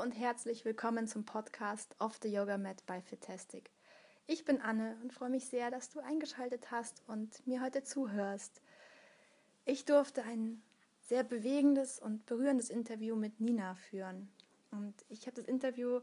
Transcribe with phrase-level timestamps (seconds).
[0.00, 3.70] Und herzlich willkommen zum Podcast Off the Yoga Mat by Fitastic.
[4.26, 8.62] Ich bin Anne und freue mich sehr, dass du eingeschaltet hast und mir heute zuhörst.
[9.66, 10.62] Ich durfte ein
[11.02, 14.32] sehr bewegendes und berührendes Interview mit Nina führen.
[14.70, 16.00] Und ich habe das Interview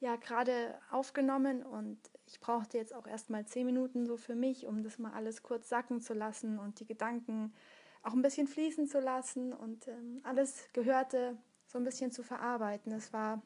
[0.00, 4.82] ja gerade aufgenommen und ich brauchte jetzt auch erstmal zehn Minuten so für mich, um
[4.82, 7.54] das mal alles kurz sacken zu lassen und die Gedanken
[8.02, 11.38] auch ein bisschen fließen zu lassen und ähm, alles Gehörte
[11.74, 12.92] so ein bisschen zu verarbeiten.
[12.92, 13.42] Es war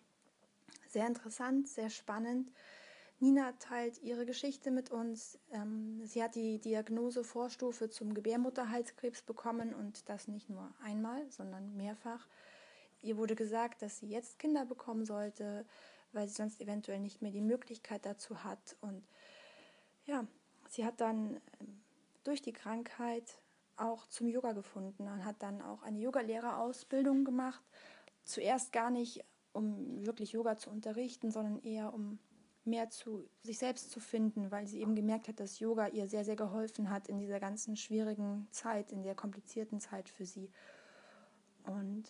[0.86, 2.52] sehr interessant, sehr spannend.
[3.20, 5.38] Nina teilt ihre Geschichte mit uns.
[5.50, 11.74] Ähm, sie hat die Diagnose Vorstufe zum Gebärmutterhalskrebs bekommen und das nicht nur einmal, sondern
[11.74, 12.28] mehrfach.
[13.00, 15.64] Ihr wurde gesagt, dass sie jetzt Kinder bekommen sollte,
[16.12, 18.76] weil sie sonst eventuell nicht mehr die Möglichkeit dazu hat.
[18.82, 19.02] Und
[20.04, 20.26] ja,
[20.68, 21.80] sie hat dann ähm,
[22.24, 23.38] durch die Krankheit
[23.78, 27.62] auch zum Yoga gefunden und hat dann auch eine Yogalehrerausbildung gemacht
[28.28, 32.18] zuerst gar nicht, um wirklich Yoga zu unterrichten, sondern eher um
[32.64, 36.24] mehr zu sich selbst zu finden, weil sie eben gemerkt hat, dass Yoga ihr sehr,
[36.24, 40.50] sehr geholfen hat in dieser ganzen schwierigen Zeit, in der komplizierten Zeit für sie.
[41.64, 42.04] Und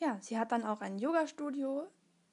[0.00, 1.86] ja, sie hat dann auch ein Yoga-Studio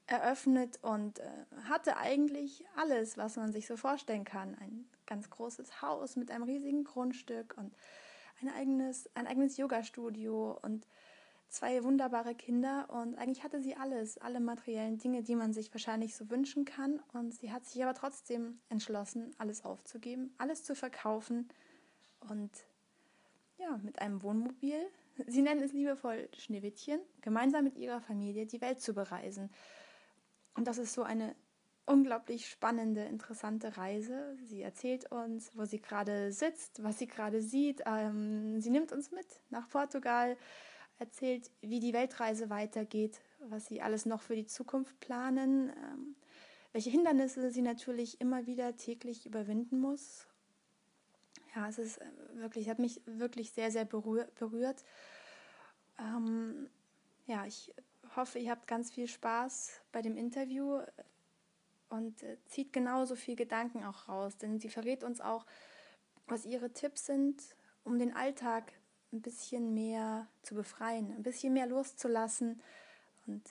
[0.07, 4.55] eröffnet und äh, hatte eigentlich alles, was man sich so vorstellen kann.
[4.55, 7.75] Ein ganz großes Haus mit einem riesigen Grundstück und
[8.41, 10.87] ein eigenes, ein eigenes Yoga-Studio und
[11.49, 16.15] zwei wunderbare Kinder und eigentlich hatte sie alles, alle materiellen Dinge, die man sich wahrscheinlich
[16.15, 17.01] so wünschen kann.
[17.13, 21.49] Und sie hat sich aber trotzdem entschlossen, alles aufzugeben, alles zu verkaufen
[22.29, 22.51] und
[23.57, 24.79] ja, mit einem Wohnmobil,
[25.27, 29.49] sie nennen es liebevoll Schneewittchen, gemeinsam mit ihrer Familie die Welt zu bereisen.
[30.55, 31.35] Und das ist so eine
[31.85, 34.35] unglaublich spannende, interessante Reise.
[34.43, 37.83] Sie erzählt uns, wo sie gerade sitzt, was sie gerade sieht.
[37.85, 40.35] Ähm, sie nimmt uns mit nach Portugal
[40.99, 46.15] erzählt, wie die Weltreise weitergeht, was sie alles noch für die Zukunft planen, ähm,
[46.71, 50.27] welche Hindernisse sie natürlich immer wieder täglich überwinden muss.
[51.55, 54.83] Ja, es ist äh, wirklich, hat mich wirklich sehr, sehr berührt.
[55.99, 56.69] Ähm,
[57.25, 57.73] ja, ich
[58.15, 60.81] hoffe, ihr habt ganz viel Spaß bei dem Interview
[61.89, 65.45] und äh, zieht genauso viel Gedanken auch raus, denn sie verrät uns auch,
[66.27, 67.41] was ihre Tipps sind,
[67.83, 68.73] um den Alltag
[69.15, 72.61] ein bisschen mehr zu befreien, ein bisschen mehr loszulassen
[73.25, 73.41] und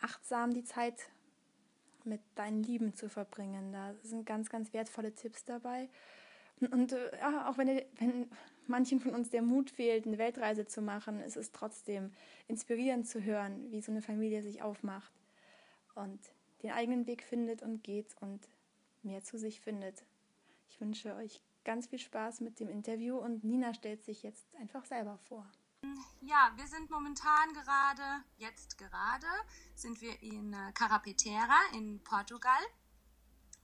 [0.00, 1.08] achtsam die Zeit
[2.04, 3.72] mit deinen Lieben zu verbringen.
[3.72, 5.88] Da sind ganz, ganz wertvolle Tipps dabei.
[6.60, 8.30] Und äh, ja, auch wenn, wenn
[8.66, 12.12] manchen von uns der Mut fehlt, eine Weltreise zu machen, ist es trotzdem
[12.46, 15.12] inspirierend zu hören, wie so eine Familie sich aufmacht
[15.94, 16.20] und
[16.62, 18.48] den eigenen Weg findet und geht und
[19.02, 20.04] mehr zu sich findet.
[20.70, 24.84] Ich wünsche euch ganz viel Spaß mit dem Interview und Nina stellt sich jetzt einfach
[24.84, 25.50] selber vor.
[26.20, 29.26] Ja, wir sind momentan gerade, jetzt gerade,
[29.74, 32.60] sind wir in äh, Carapetera in Portugal,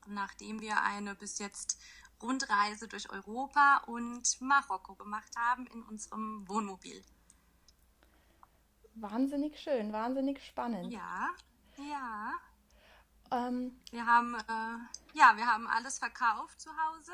[0.06, 1.80] nachdem wir eine bis jetzt
[2.22, 7.02] Rundreise durch Europa und Marokko gemacht haben in unserem Wohnmobil.
[8.94, 10.92] Wahnsinnig schön, wahnsinnig spannend.
[10.92, 11.30] Ja,
[11.78, 12.34] ja.
[13.30, 17.12] Ähm, wir haben, äh, ja, wir haben alles verkauft zu Hause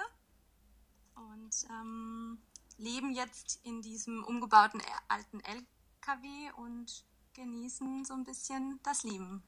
[1.17, 2.39] und ähm,
[2.79, 7.05] leben jetzt in diesem umgebauten alten LKW und
[7.35, 9.43] genießen so ein bisschen das Leben.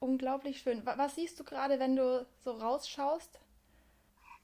[0.00, 0.84] Unglaublich schön.
[0.84, 3.38] Was siehst du gerade, wenn du so rausschaust?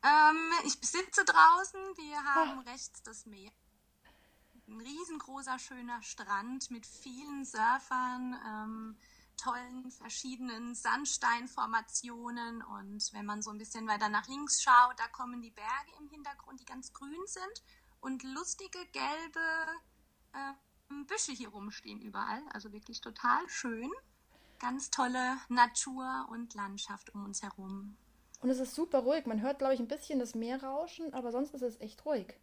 [0.03, 1.81] Ähm, ich sitze draußen.
[1.97, 2.71] Wir haben oh.
[2.71, 3.51] rechts das Meer.
[4.69, 8.39] Ein riesengroßer, schöner Strand mit vielen Surfern.
[8.47, 8.97] Ähm,
[9.41, 12.63] tollen verschiedenen Sandsteinformationen.
[12.63, 16.09] Und wenn man so ein bisschen weiter nach links schaut, da kommen die Berge im
[16.09, 17.63] Hintergrund, die ganz grün sind
[18.01, 19.67] und lustige gelbe
[20.33, 22.43] äh, Büsche hier rumstehen überall.
[22.53, 23.91] Also wirklich total schön.
[24.59, 27.97] Ganz tolle Natur und Landschaft um uns herum.
[28.41, 29.27] Und es ist super ruhig.
[29.27, 32.35] Man hört, glaube ich, ein bisschen das Meer rauschen, aber sonst ist es echt ruhig.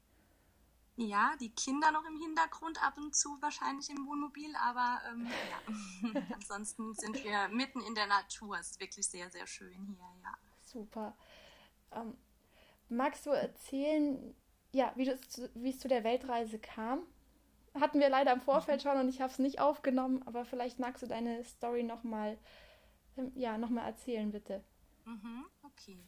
[1.00, 6.22] Ja, die Kinder noch im Hintergrund ab und zu wahrscheinlich im Wohnmobil, aber ähm, ja.
[6.34, 8.58] ansonsten sind wir mitten in der Natur.
[8.60, 10.34] Es ist wirklich sehr, sehr schön hier, ja.
[10.64, 11.16] Super.
[11.92, 12.18] Ähm,
[12.90, 14.36] magst du erzählen,
[14.72, 15.20] ja, wie, das,
[15.54, 17.04] wie es zu der Weltreise kam?
[17.80, 21.04] Hatten wir leider im Vorfeld schon und ich habe es nicht aufgenommen, aber vielleicht magst
[21.04, 22.40] du deine Story nochmal
[23.18, 24.64] ähm, ja, noch erzählen, bitte.
[25.06, 26.04] Mhm, okay.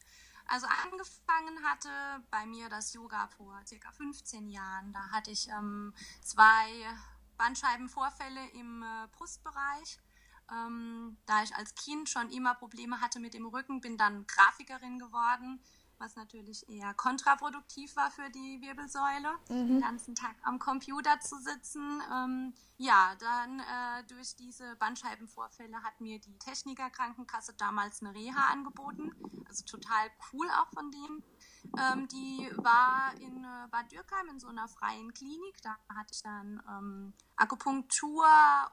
[0.51, 1.89] Also angefangen hatte
[2.31, 4.91] bei mir das Yoga vor circa 15 Jahren.
[4.91, 5.93] Da hatte ich ähm,
[6.23, 6.87] zwei
[7.37, 9.99] Bandscheibenvorfälle im äh, Brustbereich.
[10.51, 14.97] Ähm, da ich als Kind schon immer Probleme hatte mit dem Rücken, bin dann Grafikerin
[14.97, 15.61] geworden.
[15.99, 19.67] Was natürlich eher kontraproduktiv war für die Wirbelsäule, mhm.
[19.67, 22.01] den ganzen Tag am Computer zu sitzen.
[22.11, 28.51] Ähm, ja, dann äh, durch diese Bandscheibenvorfälle hat mir die Techniker Krankenkasse damals eine Reha
[28.51, 29.11] angeboten.
[29.47, 31.23] Also total cool auch von denen.
[31.77, 35.61] Ähm, die war in äh, Bad Dürkheim in so einer freien Klinik.
[35.61, 38.25] Da hatte ich dann ähm, Akupunktur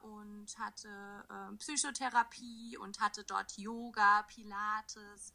[0.03, 0.89] und hatte
[1.29, 5.33] äh, Psychotherapie und hatte dort Yoga, Pilates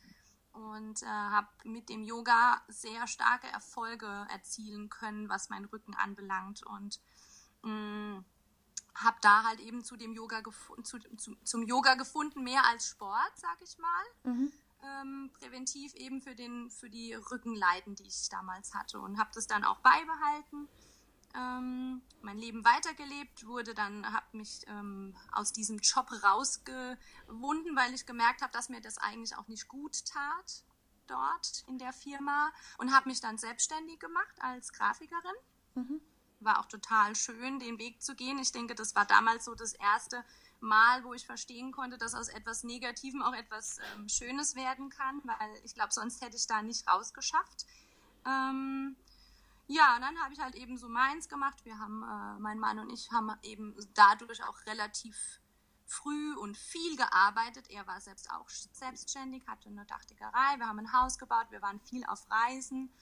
[0.52, 6.64] und äh, habe mit dem Yoga sehr starke Erfolge erzielen können, was meinen Rücken anbelangt
[6.66, 7.00] und
[7.62, 8.19] mm,
[8.94, 10.43] habe da halt eben zu dem Yoga
[10.82, 14.32] zu, zu, zum Yoga gefunden mehr als Sport, sag ich mal.
[14.34, 14.52] Mhm.
[14.84, 19.46] Ähm, präventiv eben für den für die Rückenleiden, die ich damals hatte und habe das
[19.46, 20.69] dann auch beibehalten
[21.34, 28.06] ähm, mein Leben weitergelebt, wurde dann, habe mich ähm, aus diesem Job rausgewunden, weil ich
[28.06, 30.64] gemerkt habe, dass mir das eigentlich auch nicht gut tat
[31.06, 35.37] dort in der Firma und habe mich dann selbstständig gemacht als Grafikerin.
[35.75, 36.00] Mhm.
[36.40, 38.38] War auch total schön, den Weg zu gehen.
[38.38, 40.25] Ich denke, das war damals so das erste
[40.61, 45.20] Mal, wo ich verstehen konnte, dass aus etwas Negativem auch etwas ähm, Schönes werden kann,
[45.25, 47.67] weil ich glaube, sonst hätte ich da nicht rausgeschafft.
[48.25, 48.96] Ähm,
[49.72, 51.64] ja, und dann habe ich halt eben so meins gemacht.
[51.64, 55.40] Wir haben, äh, mein Mann und ich haben eben dadurch auch relativ
[55.86, 57.70] früh und viel gearbeitet.
[57.70, 60.58] Er war selbst auch selbstständig, hatte eine Dachdeckerei.
[60.58, 62.92] Wir haben ein Haus gebaut, wir waren viel auf Reisen.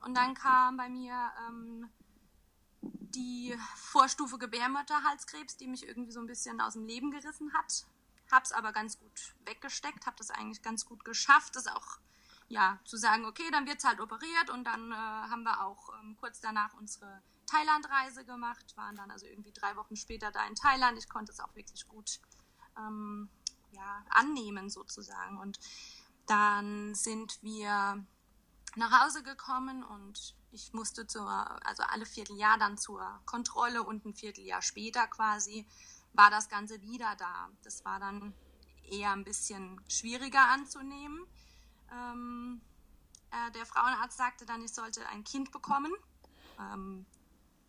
[0.00, 1.88] Und dann kam bei mir ähm,
[2.80, 7.86] die Vorstufe Gebärmutterhalskrebs, die mich irgendwie so ein bisschen aus dem Leben gerissen hat.
[8.30, 11.98] Hab's aber ganz gut weggesteckt, habe das eigentlich ganz gut geschafft, das auch
[12.48, 15.90] ja, zu sagen, okay, dann wird es halt operiert und dann äh, haben wir auch
[16.00, 20.54] ähm, kurz danach unsere Thailand-Reise gemacht, waren dann also irgendwie drei Wochen später da in
[20.54, 20.98] Thailand.
[20.98, 22.20] Ich konnte es auch wirklich gut
[22.78, 23.28] ähm,
[23.72, 25.38] ja, annehmen sozusagen.
[25.38, 25.58] Und
[26.26, 28.04] dann sind wir
[28.76, 31.28] nach Hause gekommen und ich musste zur,
[31.66, 35.66] also alle Vierteljahr dann zur Kontrolle und ein Vierteljahr später quasi
[36.12, 37.50] war das Ganze wieder da.
[37.62, 38.34] Das war dann
[38.90, 41.26] eher ein bisschen schwieriger anzunehmen.
[41.92, 42.60] Ähm,
[43.30, 45.92] äh, der Frauenarzt sagte dann, ich sollte ein Kind bekommen,
[46.58, 47.06] ähm,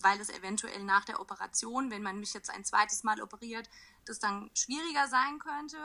[0.01, 3.69] weil es eventuell nach der Operation, wenn man mich jetzt ein zweites Mal operiert,
[4.05, 5.77] das dann schwieriger sein könnte.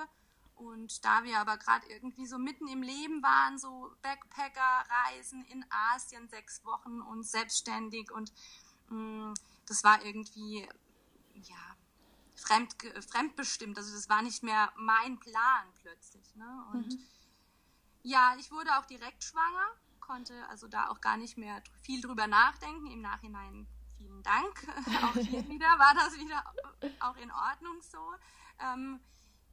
[0.57, 6.29] Und da wir aber gerade irgendwie so mitten im Leben waren, so Backpacker-Reisen in Asien
[6.29, 8.33] sechs Wochen und selbstständig und
[8.89, 9.35] mh, mm,
[9.67, 10.69] das war irgendwie,
[11.35, 11.77] ja,
[12.35, 12.75] fremd,
[13.09, 13.79] fremdbestimmt.
[13.79, 16.35] Also das war nicht mehr mein Plan plötzlich.
[16.35, 16.65] Ne?
[16.73, 17.07] Und mhm
[18.09, 19.67] ja, ich wurde auch direkt schwanger,
[20.01, 22.87] konnte also da auch gar nicht mehr viel drüber nachdenken.
[22.87, 23.67] Im Nachhinein
[23.99, 24.67] vielen Dank.
[25.05, 26.43] auch hier wieder war das wieder
[27.01, 27.99] auch in Ordnung so.
[28.61, 29.01] Ähm,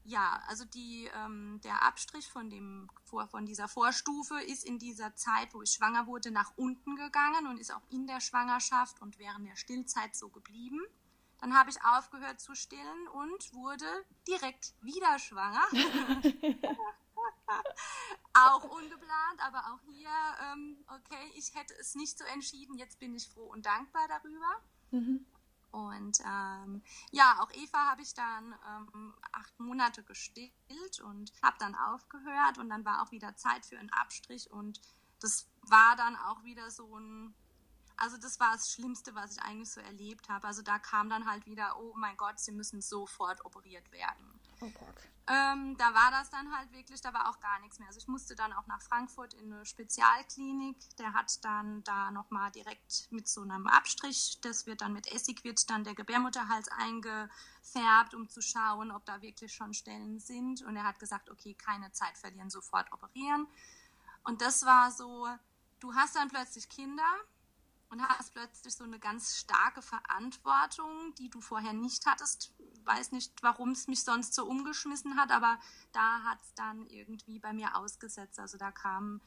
[0.06, 5.54] ja, also die, ähm, der Abstrich von, dem, von dieser Vorstufe ist in dieser Zeit,
[5.54, 9.48] wo ich schwanger wurde, nach unten gegangen und ist auch in der Schwangerschaft und während
[9.48, 10.80] der Stillzeit so geblieben.
[11.42, 13.86] Dann habe ich aufgehört zu stillen und wurde
[14.28, 15.64] direkt wieder schwanger.
[18.34, 20.10] auch ungeplant, aber auch hier,
[20.52, 22.78] ähm, okay, ich hätte es nicht so entschieden.
[22.78, 24.62] Jetzt bin ich froh und dankbar darüber.
[24.92, 25.26] Mhm.
[25.72, 26.82] Und ähm,
[27.12, 32.70] ja, auch Eva habe ich dann ähm, acht Monate gestillt und habe dann aufgehört und
[32.70, 34.80] dann war auch wieder Zeit für einen Abstrich und
[35.20, 37.36] das war dann auch wieder so ein,
[37.98, 40.48] also das war das Schlimmste, was ich eigentlich so erlebt habe.
[40.48, 44.35] Also da kam dann halt wieder, oh mein Gott, sie müssen sofort operiert werden.
[44.66, 44.86] Oh.
[45.28, 47.88] Ähm, da war das dann halt wirklich, da war auch gar nichts mehr.
[47.88, 50.78] Also ich musste dann auch nach Frankfurt in eine Spezialklinik.
[50.98, 55.44] Der hat dann da nochmal direkt mit so einem Abstrich, das wird dann mit Essig,
[55.44, 60.62] wird dann der Gebärmutterhals eingefärbt, um zu schauen, ob da wirklich schon Stellen sind.
[60.62, 63.48] Und er hat gesagt, okay, keine Zeit verlieren, sofort operieren.
[64.24, 65.28] Und das war so,
[65.80, 67.16] du hast dann plötzlich Kinder
[67.90, 72.54] und hast plötzlich so eine ganz starke Verantwortung, die du vorher nicht hattest
[72.86, 75.60] weiß nicht, warum es mich sonst so umgeschmissen hat, aber
[75.92, 78.40] da hat es dann irgendwie bei mir ausgesetzt.
[78.40, 79.22] Also da kam,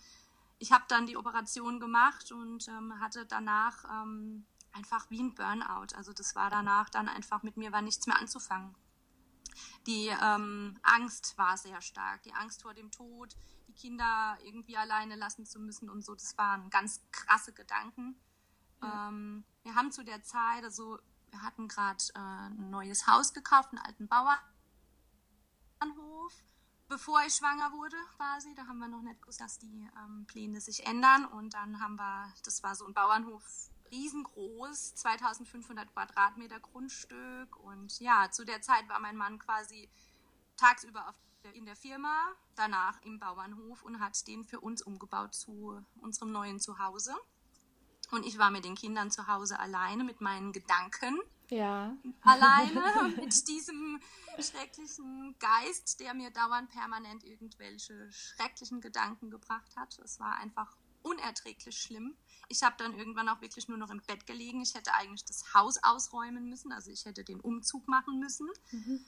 [0.59, 5.95] ich habe dann die Operation gemacht und ähm, hatte danach ähm, einfach wie ein Burnout.
[5.95, 8.75] Also das war danach dann einfach mit mir war nichts mehr anzufangen.
[9.87, 13.35] Die ähm, Angst war sehr stark, die Angst vor dem Tod,
[13.67, 16.15] die Kinder irgendwie alleine lassen zu müssen und so.
[16.15, 18.17] Das waren ganz krasse Gedanken.
[18.82, 20.99] Ähm, wir haben zu der Zeit, also
[21.30, 24.42] wir hatten gerade äh, ein neues Haus gekauft, einen alten Bauernhof,
[26.88, 28.54] bevor ich schwanger wurde quasi.
[28.54, 31.25] Da haben wir noch nicht gewusst, dass die ähm, Pläne sich ändern.
[31.26, 37.56] Und dann haben wir, das war so ein Bauernhof, riesengroß, 2500 Quadratmeter Grundstück.
[37.56, 39.88] Und ja, zu der Zeit war mein Mann quasi
[40.56, 41.14] tagsüber auf
[41.54, 46.61] in der Firma, danach im Bauernhof und hat den für uns umgebaut zu unserem neuen
[46.61, 47.14] Zuhause.
[48.11, 51.19] Und ich war mit den Kindern zu Hause alleine mit meinen Gedanken.
[51.50, 51.97] Ja.
[52.23, 54.00] Alleine mit diesem
[54.38, 59.99] schrecklichen Geist, der mir dauernd permanent irgendwelche schrecklichen Gedanken gebracht hat.
[59.99, 62.17] Es war einfach unerträglich schlimm.
[62.49, 64.62] Ich habe dann irgendwann auch wirklich nur noch im Bett gelegen.
[64.62, 68.49] Ich hätte eigentlich das Haus ausräumen müssen, also ich hätte den Umzug machen müssen.
[68.71, 69.05] Mhm.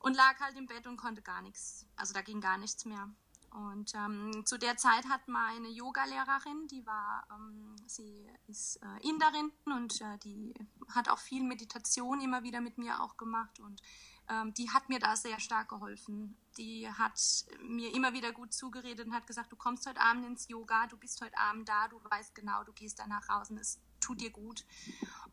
[0.00, 1.86] Und lag halt im Bett und konnte gar nichts.
[1.96, 3.10] Also da ging gar nichts mehr.
[3.56, 9.50] Und ähm, zu der Zeit hat meine Yogalehrerin, die war, ähm, sie ist äh, Inderin
[9.64, 10.52] und äh, die
[10.90, 13.80] hat auch viel Meditation immer wieder mit mir auch gemacht und
[14.28, 16.36] ähm, die hat mir da sehr stark geholfen.
[16.58, 17.18] Die hat
[17.62, 20.98] mir immer wieder gut zugeredet und hat gesagt, du kommst heute Abend ins Yoga, du
[20.98, 24.30] bist heute Abend da, du weißt genau, du gehst danach raus und es tut dir
[24.30, 24.66] gut.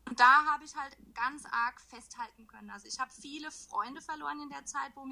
[0.08, 2.70] Und da habe ich halt ganz arg festhalten können.
[2.70, 5.04] Also ich habe viele Freunde verloren in der Zeit, wo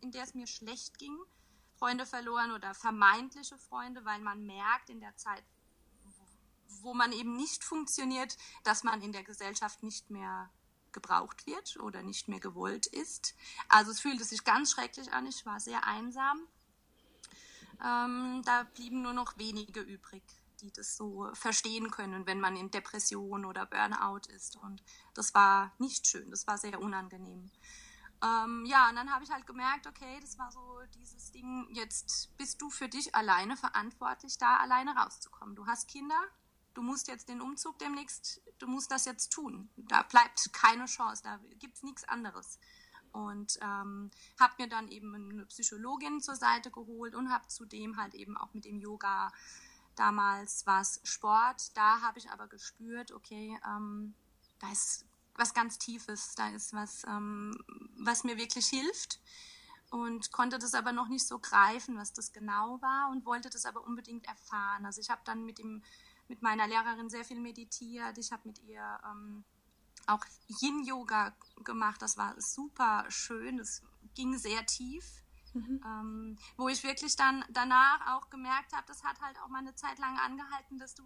[0.00, 1.16] in der es mir schlecht ging
[1.78, 5.44] Freunde verloren oder vermeintliche Freunde, weil man merkt in der Zeit,
[6.82, 10.50] wo man eben nicht funktioniert, dass man in der Gesellschaft nicht mehr
[10.92, 13.34] gebraucht wird oder nicht mehr gewollt ist.
[13.68, 16.46] Also es fühlte sich ganz schrecklich an, ich war sehr einsam.
[17.84, 20.22] Ähm, da blieben nur noch wenige übrig,
[20.60, 24.56] die das so verstehen können, wenn man in Depression oder Burnout ist.
[24.56, 24.82] Und
[25.14, 27.50] das war nicht schön, das war sehr unangenehm.
[28.22, 32.36] Ähm, ja, und dann habe ich halt gemerkt, okay, das war so dieses Ding, jetzt
[32.36, 35.54] bist du für dich alleine verantwortlich, da alleine rauszukommen.
[35.54, 36.20] Du hast Kinder,
[36.74, 39.70] du musst jetzt den Umzug demnächst, du musst das jetzt tun.
[39.76, 42.58] Da bleibt keine Chance, da gibt es nichts anderes.
[43.12, 48.14] Und ähm, habe mir dann eben eine Psychologin zur Seite geholt und habe zudem halt
[48.14, 49.32] eben auch mit dem Yoga,
[49.94, 54.14] damals war es Sport, da habe ich aber gespürt, okay, ähm,
[54.58, 55.07] da ist
[55.38, 57.56] was ganz Tiefes, da ist was, ähm,
[57.96, 59.20] was mir wirklich hilft
[59.90, 63.64] und konnte das aber noch nicht so greifen, was das genau war und wollte das
[63.64, 64.84] aber unbedingt erfahren.
[64.84, 65.82] Also ich habe dann mit, dem,
[66.28, 69.44] mit meiner Lehrerin sehr viel meditiert, ich habe mit ihr ähm,
[70.06, 70.24] auch
[70.60, 73.82] Yin-Yoga gemacht, das war super schön, das
[74.14, 75.22] ging sehr tief.
[75.54, 75.80] Mhm.
[75.84, 79.74] Ähm, wo ich wirklich dann danach auch gemerkt habe, das hat halt auch mal eine
[79.74, 81.02] Zeit lang angehalten, dass du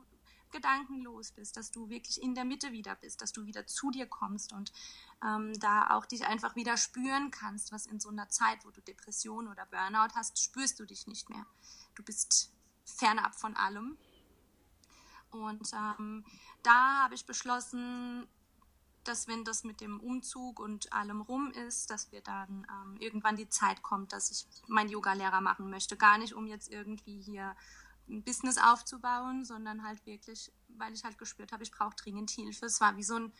[0.53, 4.07] gedankenlos bist, dass du wirklich in der Mitte wieder bist, dass du wieder zu dir
[4.07, 4.73] kommst und
[5.25, 8.81] ähm, da auch dich einfach wieder spüren kannst, was in so einer Zeit, wo du
[8.81, 11.47] Depression oder Burnout hast, spürst du dich nicht mehr.
[11.95, 12.53] Du bist
[12.85, 13.97] fernab von allem.
[15.31, 16.25] Und ähm,
[16.63, 18.29] da habe ich beschlossen,
[19.05, 23.37] dass wenn das mit dem Umzug und allem rum ist, dass wir dann ähm, irgendwann
[23.37, 25.97] die Zeit kommt, dass ich meinen Yoga-Lehrer machen möchte.
[25.97, 27.57] Gar nicht, um jetzt irgendwie hier
[28.13, 32.67] ein Business aufzubauen, sondern halt wirklich, weil ich halt gespürt habe, ich brauche dringend Hilfe.
[32.67, 33.33] Es war wie so ein,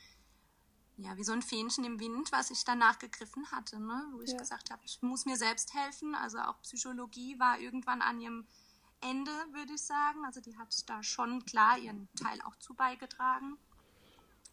[0.97, 4.09] ja, wie so ein Fähnchen im Wind, was ich danach gegriffen hatte, ne?
[4.13, 4.39] wo ich ja.
[4.39, 6.15] gesagt habe, ich muss mir selbst helfen.
[6.15, 8.47] Also auch Psychologie war irgendwann an ihrem
[9.01, 10.25] Ende, würde ich sagen.
[10.25, 13.59] Also die hat da schon klar ihren Teil auch zu beigetragen,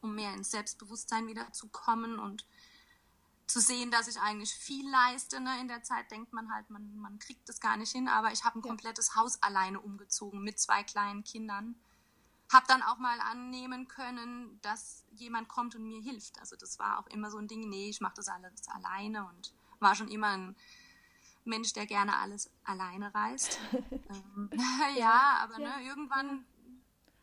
[0.02, 2.46] um mehr ins Selbstbewusstsein wieder zu kommen und
[3.50, 5.40] zu sehen, dass ich eigentlich viel leiste.
[5.40, 5.60] Ne?
[5.60, 8.44] In der Zeit denkt man halt, man, man kriegt das gar nicht hin, aber ich
[8.44, 8.68] habe ein ja.
[8.68, 11.76] komplettes Haus alleine umgezogen mit zwei kleinen Kindern.
[12.52, 16.40] Habe dann auch mal annehmen können, dass jemand kommt und mir hilft.
[16.40, 19.54] Also das war auch immer so ein Ding, nee, ich mache das alles alleine und
[19.80, 20.56] war schon immer ein
[21.44, 23.60] Mensch, der gerne alles alleine reist.
[23.92, 25.78] ähm, ja, ja, aber ja.
[25.78, 26.46] Ne, irgendwann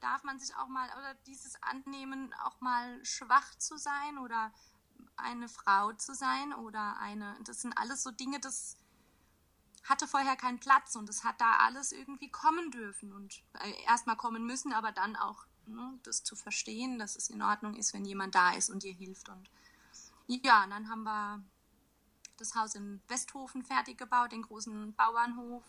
[0.00, 4.52] darf man sich auch mal, oder dieses Annehmen, auch mal schwach zu sein oder
[5.16, 8.76] eine Frau zu sein oder eine, das sind alles so Dinge, das
[9.84, 14.16] hatte vorher keinen Platz und es hat da alles irgendwie kommen dürfen und äh, erstmal
[14.16, 18.04] kommen müssen, aber dann auch ne, das zu verstehen, dass es in Ordnung ist, wenn
[18.04, 19.28] jemand da ist und dir hilft.
[19.28, 19.48] Und
[20.26, 21.42] ja, und dann haben wir
[22.36, 25.64] das Haus in Westhofen fertig gebaut, den großen Bauernhof.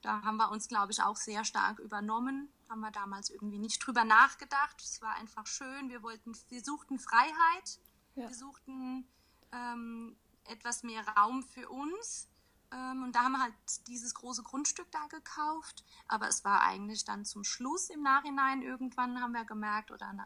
[0.00, 2.48] Da haben wir uns, glaube ich, auch sehr stark übernommen.
[2.68, 4.80] Haben wir damals irgendwie nicht drüber nachgedacht.
[4.82, 5.88] Es war einfach schön.
[5.88, 7.78] Wir wollten, wir suchten Freiheit
[8.14, 8.28] ja.
[8.28, 9.06] Wir suchten
[9.52, 12.28] ähm, etwas mehr Raum für uns.
[12.72, 13.54] Ähm, und da haben wir halt
[13.86, 15.84] dieses große Grundstück da gekauft.
[16.08, 20.22] Aber es war eigentlich dann zum Schluss im Nachhinein irgendwann haben wir gemerkt, oder ein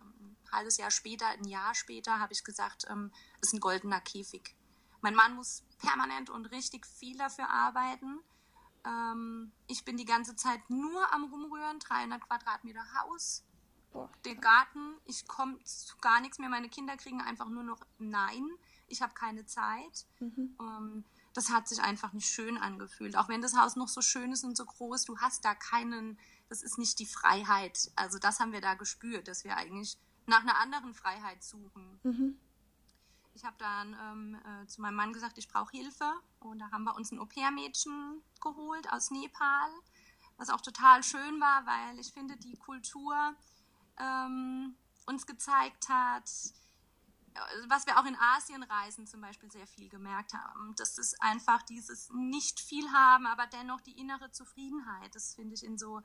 [0.50, 4.54] halbes Jahr später, ein Jahr später, habe ich gesagt, ähm, ist ein goldener Käfig.
[5.00, 8.21] Mein Mann muss permanent und richtig viel dafür arbeiten.
[8.85, 13.45] Ähm, ich bin die ganze Zeit nur am Rumrühren, 300 Quadratmeter Haus,
[13.92, 14.11] Boah.
[14.25, 16.49] Den Garten, ich komme zu gar nichts mehr.
[16.49, 18.49] Meine Kinder kriegen einfach nur noch Nein.
[18.87, 20.07] Ich habe keine Zeit.
[20.21, 20.57] Mhm.
[20.61, 21.04] Ähm,
[21.35, 23.16] das hat sich einfach nicht schön angefühlt.
[23.16, 26.18] Auch wenn das Haus noch so schön ist und so groß, du hast da keinen,
[26.49, 27.90] das ist nicht die Freiheit.
[27.97, 32.00] Also das haben wir da gespürt, dass wir eigentlich nach einer anderen Freiheit suchen.
[32.02, 32.38] Mhm.
[33.35, 36.12] ich habe dann ähm, äh, zu meinem Mann gesagt, ich brauche Hilfe.
[36.40, 39.71] Und da haben wir uns ein Au-pair-Mädchen geholt aus Nepal,
[40.38, 43.35] was auch total schön war, weil ich finde, die Kultur
[43.98, 44.74] ähm,
[45.06, 46.28] uns gezeigt hat,
[47.34, 51.62] äh, was wir auch in Asienreisen zum Beispiel sehr viel gemerkt haben, das ist einfach
[51.62, 55.14] dieses nicht viel haben, aber dennoch die innere Zufriedenheit.
[55.14, 56.02] Das finde ich in so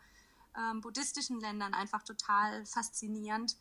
[0.58, 3.58] ähm, buddhistischen Ländern einfach total faszinierend.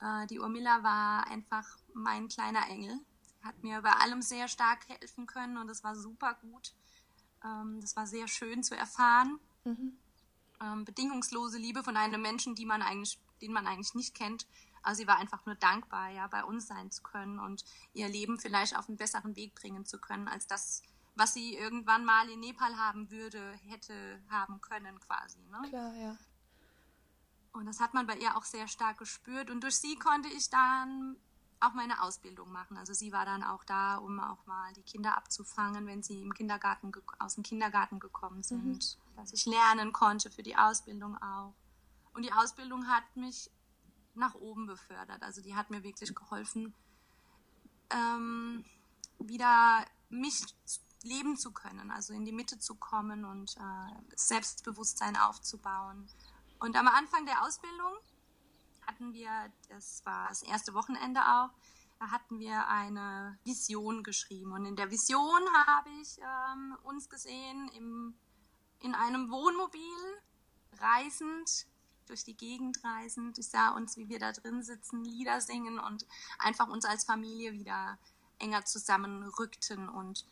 [0.00, 2.98] Äh, die Urmila war einfach mein kleiner Engel.
[3.42, 6.72] Hat mir bei allem sehr stark helfen können und es war super gut.
[7.44, 9.38] Ähm, das war sehr schön zu erfahren.
[9.64, 9.96] Mhm.
[10.60, 14.46] Ähm, bedingungslose Liebe von einem Menschen, die man eigentlich, den man eigentlich nicht kennt.
[14.82, 18.38] Also sie war einfach nur dankbar, ja, bei uns sein zu können und ihr Leben
[18.38, 20.82] vielleicht auf einen besseren Weg bringen zu können, als das,
[21.14, 25.38] was sie irgendwann mal in Nepal haben würde, hätte haben können, quasi.
[25.50, 25.68] Ne?
[25.68, 26.16] Klar, ja.
[27.52, 29.50] Und das hat man bei ihr auch sehr stark gespürt.
[29.50, 31.16] Und durch sie konnte ich dann
[31.60, 32.76] auch meine Ausbildung machen.
[32.76, 36.34] Also sie war dann auch da, um auch mal die Kinder abzufangen, wenn sie im
[36.34, 39.16] Kindergarten aus dem Kindergarten gekommen sind, mhm.
[39.16, 41.54] dass ich lernen konnte für die Ausbildung auch.
[42.14, 43.50] Und die Ausbildung hat mich
[44.14, 45.22] nach oben befördert.
[45.22, 46.74] Also die hat mir wirklich geholfen,
[47.90, 48.64] ähm,
[49.18, 50.44] wieder mich
[51.04, 56.08] leben zu können, also in die Mitte zu kommen und äh, Selbstbewusstsein aufzubauen.
[56.58, 57.94] Und am Anfang der Ausbildung
[58.86, 59.30] hatten wir,
[59.68, 61.50] das war das erste Wochenende auch,
[61.98, 64.52] da hatten wir eine Vision geschrieben.
[64.52, 68.14] Und in der Vision habe ich ähm, uns gesehen im,
[68.80, 70.20] in einem Wohnmobil
[70.78, 71.66] reisend
[72.06, 73.38] durch die Gegend reisend.
[73.38, 76.06] Ich sah uns, wie wir da drin sitzen, Lieder singen und
[76.38, 77.98] einfach uns als Familie wieder
[78.38, 80.26] enger zusammenrückten und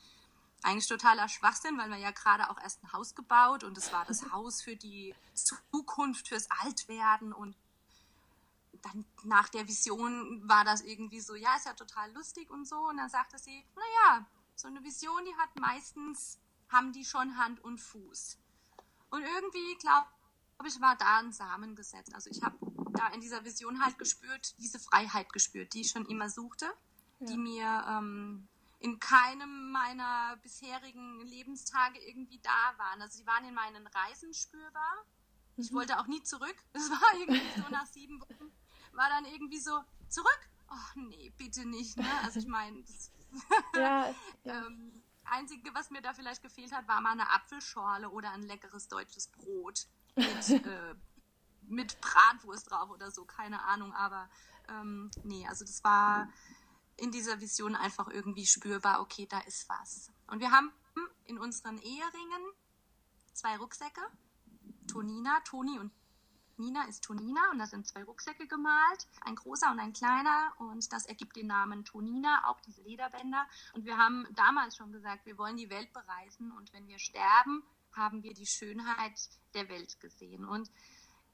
[0.63, 4.05] eigentlich totaler Schwachsinn, weil wir ja gerade auch erst ein Haus gebaut und es war
[4.05, 7.57] das Haus für die Zukunft, fürs Altwerden und
[8.83, 12.77] dann nach der Vision war das irgendwie so, ja, ist ja total lustig und so.
[12.89, 17.63] Und dann sagte sie, naja, so eine Vision, die hat meistens, haben die schon Hand
[17.63, 18.39] und Fuß.
[19.11, 19.77] Und irgendwie,
[20.61, 22.15] glaube ich, war da ein Samen gesetzt.
[22.15, 22.55] Also ich habe
[22.93, 26.67] da in dieser Vision halt gespürt, diese Freiheit gespürt, die ich schon immer suchte,
[27.21, 27.27] ja.
[27.27, 28.47] die mir ähm,
[28.79, 33.01] in keinem meiner bisherigen Lebenstage irgendwie da waren.
[33.01, 35.07] Also sie waren in meinen Reisen spürbar.
[35.57, 35.77] Ich mhm.
[35.77, 36.57] wollte auch nie zurück.
[36.75, 38.53] Es war irgendwie so nach sieben Wochen,
[38.93, 39.81] war dann irgendwie so,
[40.11, 40.51] zurück?
[40.71, 41.97] Oh nee, bitte nicht.
[41.97, 42.07] Ne?
[42.23, 42.85] Also ich meine,
[43.77, 44.67] ja, ja.
[44.67, 48.89] ähm, Einzige, was mir da vielleicht gefehlt hat, war mal eine Apfelschorle oder ein leckeres
[48.89, 50.95] deutsches Brot mit, äh,
[51.63, 53.93] mit Bratwurst drauf oder so, keine Ahnung.
[53.93, 54.29] Aber
[54.69, 56.29] ähm, nee, also das war
[56.97, 60.11] in dieser Vision einfach irgendwie spürbar, okay, da ist was.
[60.27, 60.71] Und wir haben
[61.25, 62.43] in unseren Eheringen
[63.33, 64.03] zwei Rucksäcke.
[64.87, 65.93] Tonina, Toni und
[66.61, 70.93] Nina ist Tonina und da sind zwei Rucksäcke gemalt, ein großer und ein kleiner und
[70.93, 73.47] das ergibt den Namen Tonina, auch diese Lederbänder.
[73.73, 77.63] Und wir haben damals schon gesagt, wir wollen die Welt bereisen und wenn wir sterben,
[77.93, 79.19] haben wir die Schönheit
[79.55, 80.45] der Welt gesehen.
[80.45, 80.71] Und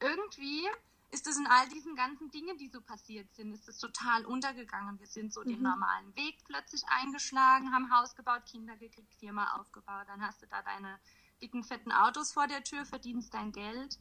[0.01, 0.67] irgendwie
[1.11, 4.99] ist es in all diesen ganzen Dingen, die so passiert sind, ist es total untergegangen.
[4.99, 5.49] Wir sind so mhm.
[5.49, 10.07] den normalen Weg plötzlich eingeschlagen, haben Haus gebaut, Kinder gekriegt, Firma aufgebaut.
[10.09, 10.99] Dann hast du da deine
[11.41, 13.99] dicken, fetten Autos vor der Tür, verdienst dein Geld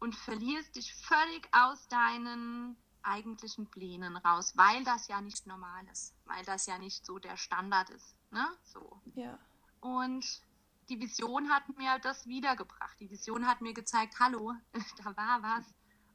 [0.00, 6.14] und verlierst dich völlig aus deinen eigentlichen Plänen raus, weil das ja nicht normal ist,
[6.24, 8.14] weil das ja nicht so der Standard ist.
[8.30, 8.46] Ne?
[8.64, 9.00] So.
[9.14, 9.38] Ja.
[9.80, 10.42] Und
[10.90, 12.98] die Vision hat mir das wiedergebracht.
[12.98, 14.54] Die Vision hat mir gezeigt, hallo,
[15.04, 15.64] da war was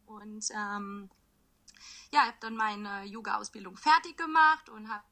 [0.06, 1.10] und ähm,
[2.12, 5.04] ja, habe dann meine Yoga-Ausbildung fertig gemacht und habe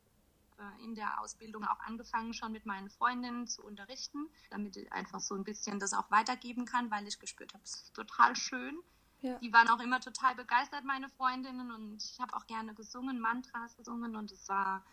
[0.59, 5.19] äh, in der Ausbildung auch angefangen, schon mit meinen Freundinnen zu unterrichten, damit ich einfach
[5.19, 8.77] so ein bisschen das auch weitergeben kann, weil ich gespürt habe, es ist total schön.
[9.21, 9.39] Ja.
[9.39, 13.75] Die waren auch immer total begeistert, meine Freundinnen, und ich habe auch gerne gesungen, Mantras
[13.77, 14.83] gesungen und es war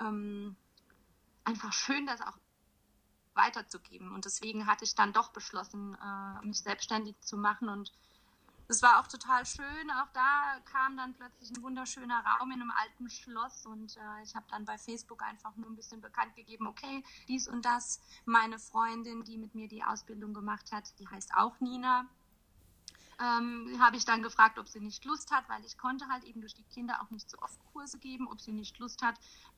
[0.00, 0.56] ähm,
[1.44, 2.36] einfach schön, das auch
[3.34, 4.12] weiterzugeben.
[4.12, 7.92] Und deswegen hatte ich dann doch beschlossen, äh, mich selbstständig zu machen und
[8.68, 9.90] das war auch total schön.
[9.90, 14.34] Auch da kam dann plötzlich ein wunderschöner Raum in einem alten Schloss und äh, ich
[14.34, 18.00] habe dann bei Facebook einfach nur ein bisschen bekannt gegeben, okay, dies und das.
[18.24, 22.06] Meine Freundin, die mit mir die Ausbildung gemacht hat, die heißt auch Nina.
[23.22, 26.40] Ähm, habe ich dann gefragt, ob sie nicht Lust hat, weil ich konnte halt eben
[26.40, 29.14] durch die Kinder auch nicht so oft Kurse geben, ob sie nicht Lust hat,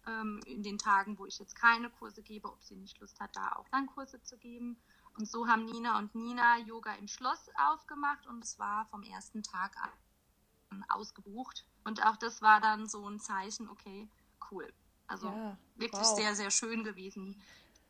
[0.07, 3.35] ähm, in den Tagen, wo ich jetzt keine Kurse gebe, ob sie nicht Lust hat,
[3.35, 4.77] da auch dann Kurse zu geben.
[5.16, 9.42] Und so haben Nina und Nina Yoga im Schloss aufgemacht und es war vom ersten
[9.42, 11.64] Tag an ausgebucht.
[11.85, 14.09] Und auch das war dann so ein Zeichen, okay,
[14.50, 14.70] cool.
[15.07, 16.16] Also ja, wirklich wow.
[16.16, 17.40] sehr, sehr schön gewesen.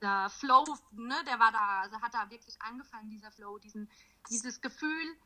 [0.02, 3.88] Der Flow, ne, der war da, also hat da wirklich angefangen, dieser Flow, diesen,
[4.28, 5.16] dieses Gefühl,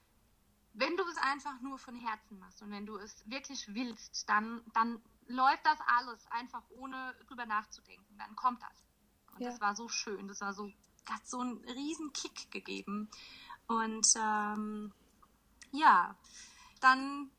[0.74, 4.62] wenn du es einfach nur von Herzen machst und wenn du es wirklich willst, dann,
[4.74, 8.16] dann läuft das alles einfach ohne drüber nachzudenken.
[8.18, 8.84] Dann kommt das.
[9.34, 9.50] Und Ja.
[9.50, 10.28] das war so schön.
[10.28, 10.72] Das war so,
[11.08, 13.10] hat so einen riesen Kick gegeben.
[13.66, 14.92] Und ähm,
[15.72, 16.16] ja,
[16.80, 17.30] dann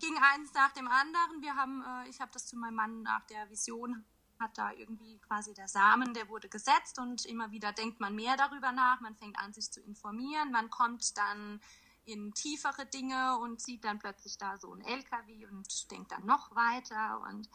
[0.00, 1.40] ging eins nach dem anderen.
[1.42, 4.04] Wir haben, äh, ich habe das zu meinem Mann nach der Vision,
[4.38, 8.36] hat da irgendwie quasi der Samen, der wurde gesetzt und immer wieder denkt man mehr
[8.36, 9.00] darüber nach.
[9.00, 10.52] Man fängt an, sich zu informieren.
[10.52, 11.60] Man kommt dann
[12.06, 16.54] in tiefere Dinge und sieht dann plötzlich da so ein LKW und denkt dann noch
[16.54, 17.20] weiter.
[17.28, 17.48] Und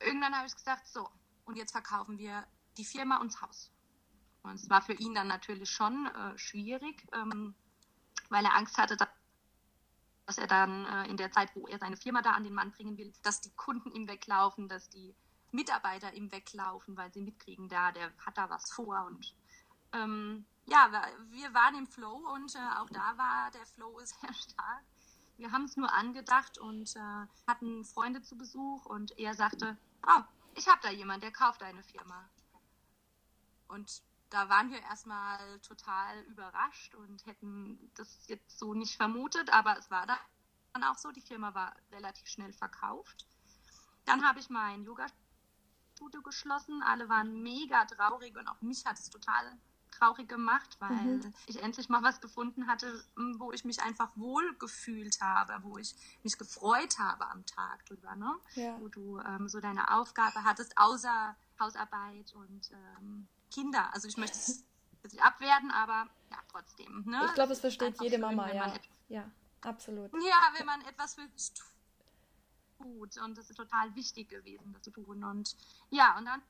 [0.00, 1.08] irgendwann habe ich gesagt, so,
[1.44, 3.72] und jetzt verkaufen wir die Firma und das Haus.
[4.42, 7.54] Und es war für ihn dann natürlich schon äh, schwierig, ähm,
[8.28, 12.22] weil er Angst hatte, dass er dann äh, in der Zeit, wo er seine Firma
[12.22, 15.14] da an den Mann bringen will, dass die Kunden ihm weglaufen, dass die
[15.52, 19.06] Mitarbeiter ihm weglaufen, weil sie mitkriegen, da, der hat da was vor.
[19.06, 19.34] Und
[19.92, 20.90] ähm, ja,
[21.30, 24.84] wir- waren im Flow und äh, auch da war der Flow sehr stark.
[25.36, 29.76] Wir haben es nur angedacht und äh, hatten Freunde zu Besuch und er sagte,
[30.06, 30.22] oh,
[30.54, 32.28] ich habe da jemand, der kauft deine Firma.
[33.68, 39.78] Und da waren wir erstmal total überrascht und hätten das jetzt so nicht vermutet, aber
[39.78, 43.26] es war dann auch so, die Firma war relativ schnell verkauft.
[44.04, 49.10] Dann habe ich mein Yoga-Studio geschlossen, alle waren mega traurig und auch mich hat es
[49.10, 49.58] total
[49.98, 51.34] traurig gemacht, weil Mhm.
[51.46, 53.04] ich endlich mal was gefunden hatte,
[53.38, 58.14] wo ich mich einfach wohl gefühlt habe, wo ich mich gefreut habe am Tag drüber,
[58.16, 58.34] ne?
[58.54, 58.78] Ja.
[58.80, 63.92] wo du ähm, so deine Aufgabe hattest, außer Hausarbeit und ähm, Kinder.
[63.94, 64.64] Also ich möchte es
[65.04, 67.04] nicht abwerten, aber ja, trotzdem.
[67.06, 67.22] Ne?
[67.26, 68.74] Ich glaube, es versteht jede schön, Mama, ja.
[69.08, 69.30] Ja,
[69.62, 70.12] absolut.
[70.14, 71.52] ja, wenn man etwas für sich
[72.78, 73.16] tut.
[73.18, 75.24] Und das ist total wichtig gewesen, das zu tun.
[75.24, 75.56] Und
[75.90, 76.42] ja, und dann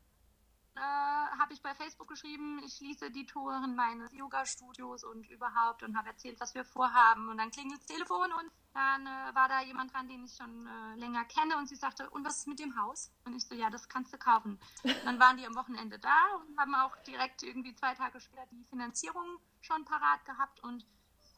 [0.77, 5.97] äh, habe ich bei Facebook geschrieben, ich schließe die Toren meines Yoga-Studios und überhaupt und
[5.97, 7.29] habe erzählt, was wir vorhaben.
[7.29, 10.67] Und dann klingelt das Telefon und dann äh, war da jemand dran, den ich schon
[10.67, 13.11] äh, länger kenne und sie sagte, und was ist mit dem Haus?
[13.25, 14.59] Und ich so, ja, das kannst du kaufen.
[14.83, 18.47] Und dann waren die am Wochenende da und haben auch direkt irgendwie zwei Tage später
[18.51, 20.85] die Finanzierung schon parat gehabt und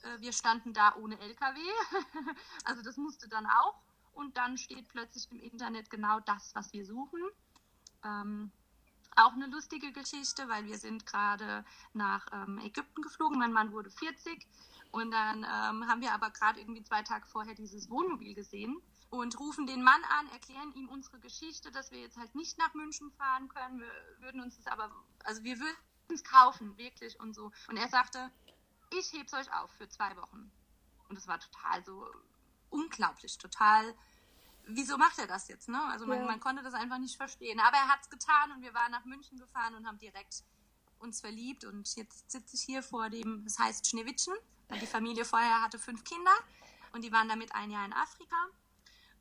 [0.02, 1.60] äh, wir standen da ohne LKW.
[2.64, 3.80] also das musste dann auch.
[4.14, 7.20] Und dann steht plötzlich im Internet genau das, was wir suchen.
[8.04, 8.50] Ähm,
[9.18, 13.38] auch eine lustige Geschichte, weil wir sind gerade nach ähm, Ägypten geflogen.
[13.38, 14.46] Mein Mann wurde 40
[14.90, 19.38] und dann ähm, haben wir aber gerade irgendwie zwei Tage vorher dieses Wohnmobil gesehen und
[19.38, 23.10] rufen den Mann an, erklären ihm unsere Geschichte, dass wir jetzt halt nicht nach München
[23.12, 23.80] fahren können.
[23.80, 24.90] Wir würden uns das aber,
[25.24, 25.76] also wir würden
[26.08, 27.50] es kaufen, wirklich und so.
[27.68, 28.30] Und er sagte,
[28.90, 30.50] ich heb's euch auf für zwei Wochen.
[31.08, 32.06] Und es war total so
[32.70, 33.94] unglaublich, total.
[34.68, 35.68] Wieso macht er das jetzt?
[35.68, 35.82] Ne?
[35.84, 36.24] Also man, Ja.
[36.26, 37.58] man konnte das einfach nicht verstehen.
[37.60, 40.44] Aber er hat es getan und wir waren nach München gefahren und haben direkt
[40.98, 41.64] uns verliebt.
[41.64, 44.34] Und jetzt sitze ich hier vor dem, das heißt Schneewittchen.
[44.80, 46.32] Die Familie vorher hatte fünf Kinder
[46.92, 48.36] und die waren damit ein Jahr in Afrika.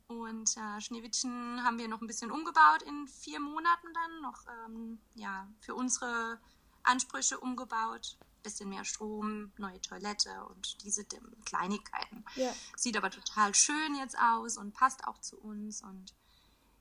[0.06, 4.98] Und äh, Schneewittchen haben wir noch ein bisschen umgebaut in vier Monaten dann, noch ähm,
[5.14, 6.40] ja, für unsere
[6.82, 8.18] Ansprüche umgebaut.
[8.42, 11.04] Bisschen mehr Strom, neue Toilette und diese
[11.44, 12.24] Kleinigkeiten.
[12.36, 12.52] Ja.
[12.76, 15.82] Sieht aber total schön jetzt aus und passt auch zu uns.
[15.82, 16.14] Und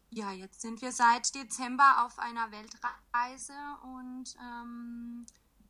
[0.09, 5.25] ja, jetzt sind wir seit Dezember auf einer Weltreise und ähm,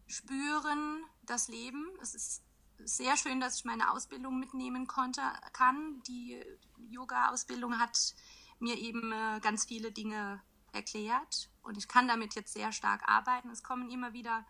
[0.07, 1.87] spüren das Leben.
[2.01, 2.43] Es ist
[2.79, 5.21] sehr schön, dass ich meine Ausbildung mitnehmen konnte,
[5.53, 6.01] kann.
[6.07, 6.43] Die
[6.89, 8.13] Yoga-Ausbildung hat
[8.59, 10.41] mir eben äh, ganz viele Dinge
[10.73, 13.49] erklärt und ich kann damit jetzt sehr stark arbeiten.
[13.49, 14.45] Es kommen immer wieder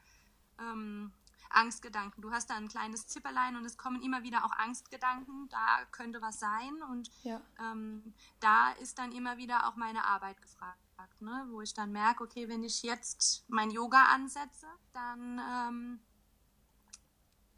[0.60, 1.14] ähm,
[1.52, 2.22] Angstgedanken.
[2.22, 5.48] Du hast da ein kleines Zipperlein und es kommen immer wieder auch Angstgedanken.
[5.50, 7.42] Da könnte was sein und Ja.
[7.60, 10.80] ähm, da ist dann immer wieder auch meine Arbeit gefragt,
[11.22, 11.46] ne?
[11.50, 16.00] wo ich dann merke, okay, wenn ich jetzt mein Yoga ansetze, dann ähm,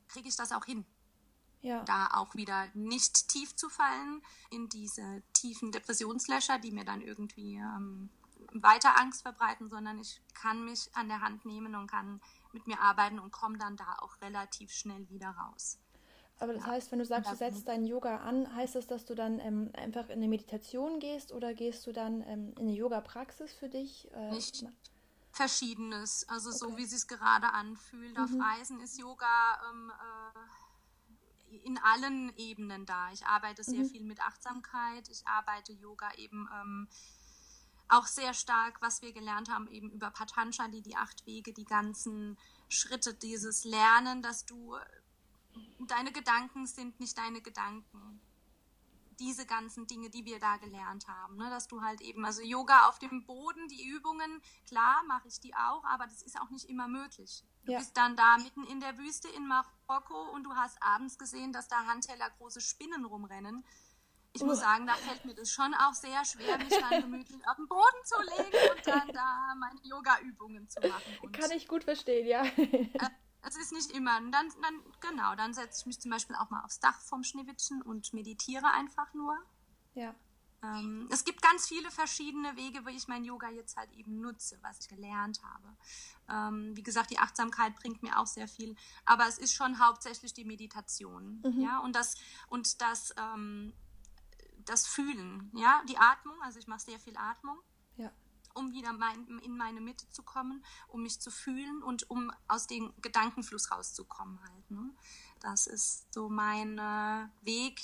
[0.07, 0.85] kriege ich das auch hin,
[1.61, 1.83] Ja.
[1.83, 7.55] da auch wieder nicht tief zu fallen in diese tiefen Depressionslöcher, die mir dann irgendwie
[7.55, 8.09] ähm,
[8.53, 12.19] weiter Angst verbreiten, sondern ich kann mich an der Hand nehmen und kann
[12.53, 15.79] mit mir arbeiten und komme dann da auch relativ schnell wieder raus.
[16.39, 17.51] Aber das heißt, wenn du sagst, du Ja.
[17.51, 21.33] setzt dein Yoga an, heißt das, dass du dann ähm, einfach in eine Meditation gehst
[21.33, 24.09] oder gehst du dann ähm, in eine Yoga-Praxis für dich?
[24.13, 24.61] Äh, Nicht.
[24.63, 24.71] na-
[25.31, 26.77] Verschiedenes, also so Okay.
[26.77, 28.17] wie es sich gerade anfühlt.
[28.17, 28.41] Auf Mhm.
[28.41, 29.91] Reisen ist Yoga ähm,
[31.51, 33.11] äh, in allen Ebenen da.
[33.11, 33.89] Ich arbeite sehr Mhm.
[33.89, 35.07] viel mit Achtsamkeit.
[35.09, 36.87] Ich arbeite Yoga eben ähm,
[37.89, 42.37] auch sehr stark, was wir gelernt haben, eben über Patanjali, die acht Wege, die ganzen
[42.69, 44.77] Schritte, dieses Lernen, dass du
[45.87, 48.21] deine Gedanken sind nicht deine Gedanken.
[49.19, 51.49] Diese ganzen Dinge, die wir da gelernt haben, ne?
[51.49, 55.53] dass du halt eben, also Yoga auf dem Boden, die Übungen, klar mache ich die
[55.55, 57.43] auch, aber das ist auch nicht immer möglich.
[57.65, 57.79] Du Ja.
[57.79, 61.67] bist dann da mitten in der Wüste in Marokko und du hast abends gesehen, dass
[61.67, 63.65] da Handteller große Spinnen rumrennen.
[64.39, 67.55] Ich muss sagen, da fällt mir das schon auch sehr schwer, mich dann gemütlich auf
[67.57, 71.31] den Boden zu legen und dann da meine Yoga-Übungen zu machen.
[71.31, 72.43] Kann ich gut verstehen, ja.
[72.43, 72.87] äh,
[73.41, 74.17] es ist nicht immer.
[74.17, 77.23] Und dann, dann, genau, dann setze ich mich zum Beispiel auch mal aufs Dach vom
[77.23, 79.37] Schneewittchen und meditiere einfach nur.
[79.93, 80.15] Ja.
[80.61, 84.57] Ähm, es gibt ganz viele verschiedene Wege, wie ich mein Yoga jetzt halt eben nutze,
[84.61, 85.77] was ich gelernt habe.
[86.29, 88.75] Ähm, wie gesagt, die Achtsamkeit bringt mir auch sehr viel,
[89.05, 91.61] aber es ist schon hauptsächlich die Meditation, mhm.
[91.61, 92.15] ja, und das
[92.49, 93.73] und das ähm,
[94.69, 96.35] das Fühlen, ja, die Atmung.
[96.43, 97.59] Also ich mache sehr viel Atmung.
[97.97, 98.11] Ja.
[98.53, 102.67] Um wieder mein, in meine Mitte zu kommen, um mich zu fühlen und um aus
[102.67, 104.71] dem Gedankenfluss rauszukommen halt.
[104.71, 104.91] Ne?
[105.39, 107.81] Das ist so mein äh, Weg,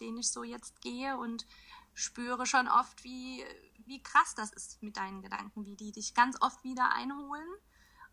[0.00, 1.46] den ich so jetzt gehe und
[1.94, 3.44] spüre schon oft, wie,
[3.86, 7.48] wie krass das ist mit deinen Gedanken, wie die dich ganz oft wieder einholen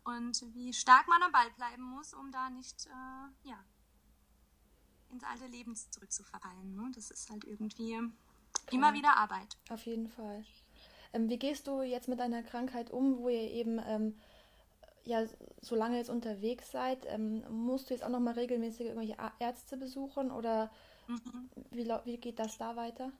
[0.04, 3.64] und wie stark man am Ball bleiben muss, um da nicht äh, ja,
[5.14, 6.74] ins alte Leben zurückzufallen.
[6.74, 6.90] Ne?
[6.94, 8.00] Das ist halt irgendwie ja.
[8.70, 9.56] immer wieder Arbeit.
[9.70, 10.44] Auf jeden Fall.
[11.12, 14.18] Ähm, wie gehst du jetzt mit deiner Krankheit um, wo ihr eben ähm,
[15.04, 15.24] ja
[15.62, 17.06] so lange jetzt unterwegs seid?
[17.06, 20.70] Ähm, musst du jetzt auch noch mal regelmäßig irgendwelche Ärzte besuchen oder
[21.06, 21.48] mhm.
[21.70, 23.12] wie, wie geht das da weiter?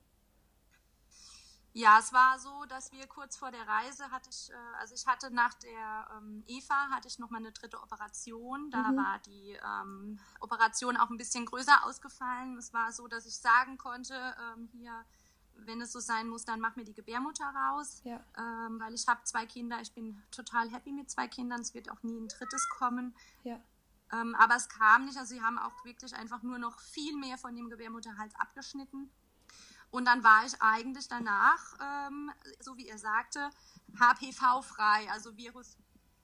[1.77, 5.09] Ja, es war so, dass wir kurz vor der Reise hatte ich, äh, also ich
[5.09, 8.71] hatte nach der ähm, Eva hatte ich noch mal eine dritte Operation.
[8.71, 8.97] Da mhm.
[8.97, 12.57] war die ähm, Operation auch ein bisschen größer ausgefallen.
[12.59, 15.05] Es war so, dass ich sagen konnte, ähm, hier,
[15.57, 18.25] wenn es so sein muss, dann mach mir die Gebärmutter raus, ja.
[18.39, 19.81] Ähm, weil ich habe zwei Kinder.
[19.81, 21.61] Ich bin total happy mit zwei Kindern.
[21.61, 23.17] Es wird auch nie ein drittes kommen.
[23.43, 23.59] Ja.
[24.13, 25.19] Ähm, aber es kam nicht.
[25.19, 29.11] Also sie haben auch wirklich einfach nur noch viel mehr von dem Gebärmutterhals abgeschnitten.
[29.95, 33.49] Und dann war ich eigentlich danach, ähm, so wie er sagte,
[33.97, 35.77] HPV-frei, also Virus,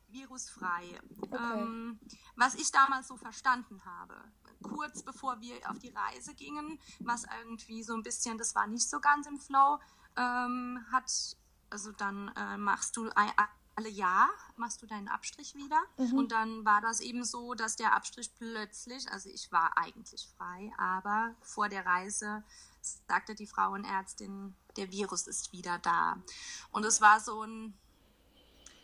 [0.08, 1.00] virusfrei.
[1.20, 1.36] Okay.
[1.36, 2.00] Ähm,
[2.34, 4.16] was ich damals so verstanden habe.
[4.60, 8.90] Kurz bevor wir auf die Reise gingen, was irgendwie so ein bisschen, das war nicht
[8.90, 9.78] so ganz im Flow,
[10.16, 11.36] ähm, hat,
[11.70, 13.30] also dann äh, machst du ein,
[13.76, 15.80] alle Jahr machst du deinen Abstrich wieder.
[15.96, 16.18] Mhm.
[16.18, 20.72] Und dann war das eben so, dass der Abstrich plötzlich, also ich war eigentlich frei,
[20.76, 22.42] aber vor der Reise
[22.80, 26.22] sagte die Frauenärztin, der Virus ist wieder da.
[26.70, 27.74] Und es war so ein,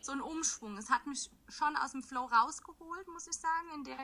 [0.01, 0.77] so ein Umschwung.
[0.77, 3.99] Es hat mich schon aus dem Flow rausgeholt, muss ich sagen, in der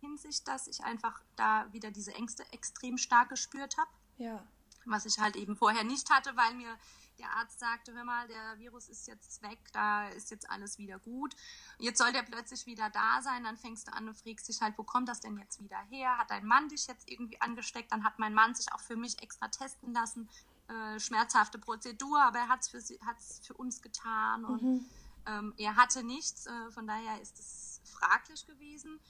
[0.00, 3.90] Hinsicht, dass ich einfach da wieder diese Ängste extrem stark gespürt habe.
[4.18, 4.46] Ja.
[4.84, 6.78] Was ich halt eben vorher nicht hatte, weil mir
[7.18, 10.98] der Arzt sagte, hör mal, der Virus ist jetzt weg, da ist jetzt alles wieder
[10.98, 11.34] gut.
[11.78, 14.78] Jetzt soll der plötzlich wieder da sein, dann fängst du an und fragst dich halt,
[14.78, 16.18] wo kommt das denn jetzt wieder her?
[16.18, 17.92] Hat dein Mann dich jetzt irgendwie angesteckt?
[17.92, 20.28] Dann hat mein Mann sich auch für mich extra testen lassen.
[20.68, 22.80] Äh, schmerzhafte Prozedur, aber er hat es für,
[23.42, 24.86] für uns getan und mhm.
[25.26, 29.00] ähm, er hatte nichts, äh, von daher ist es fraglich gewesen.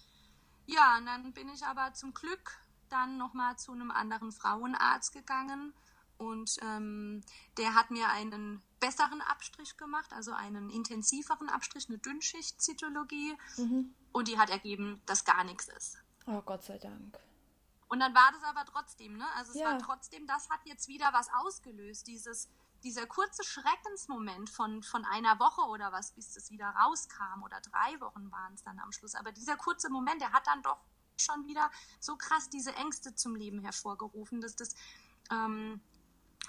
[0.67, 2.59] Ja, und dann bin ich aber zum Glück
[2.91, 5.75] dann nochmal zu einem anderen Frauenarzt gegangen
[6.19, 7.23] und ähm,
[7.57, 13.37] der hat mir einen besseren Abstrich gemacht, also einen intensiveren Abstrich, eine Dünnschicht-Zytologie.
[13.57, 13.95] Mhm.
[14.13, 15.99] Und die hat ergeben, dass gar nichts ist.
[16.27, 17.17] Oh, Gott sei Dank.
[17.89, 19.25] Und dann war das aber trotzdem, ne?
[19.37, 19.67] Also es ja.
[19.67, 22.49] war trotzdem, das hat jetzt wieder was ausgelöst, dieses,
[22.83, 27.99] dieser kurze Schreckensmoment von, von einer Woche oder was, bis es wieder rauskam, oder drei
[28.01, 29.15] Wochen waren es dann am Schluss.
[29.15, 30.79] Aber dieser kurze Moment, der hat dann doch
[31.17, 34.75] schon wieder so krass diese Ängste zum Leben hervorgerufen, dass das
[35.31, 35.81] ähm,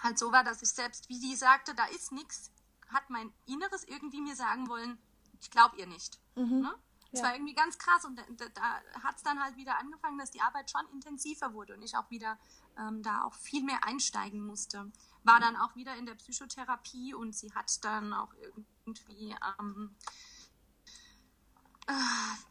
[0.02, 2.52] halt so war, dass ich selbst, wie die sagte, da ist nichts,
[2.90, 4.98] hat mein Inneres irgendwie mir sagen wollen,
[5.42, 6.20] ich glaube ihr nicht.
[6.36, 6.62] Mhm.
[6.62, 6.74] Ne?
[7.12, 7.28] Das ja.
[7.28, 10.42] war irgendwie ganz krass und da, da hat es dann halt wieder angefangen, dass die
[10.42, 12.38] Arbeit schon intensiver wurde und ich auch wieder
[12.78, 14.92] ähm, da auch viel mehr einsteigen musste.
[15.24, 18.34] War dann auch wieder in der Psychotherapie und sie hat dann auch
[18.86, 19.96] irgendwie, ähm,
[21.88, 21.94] äh,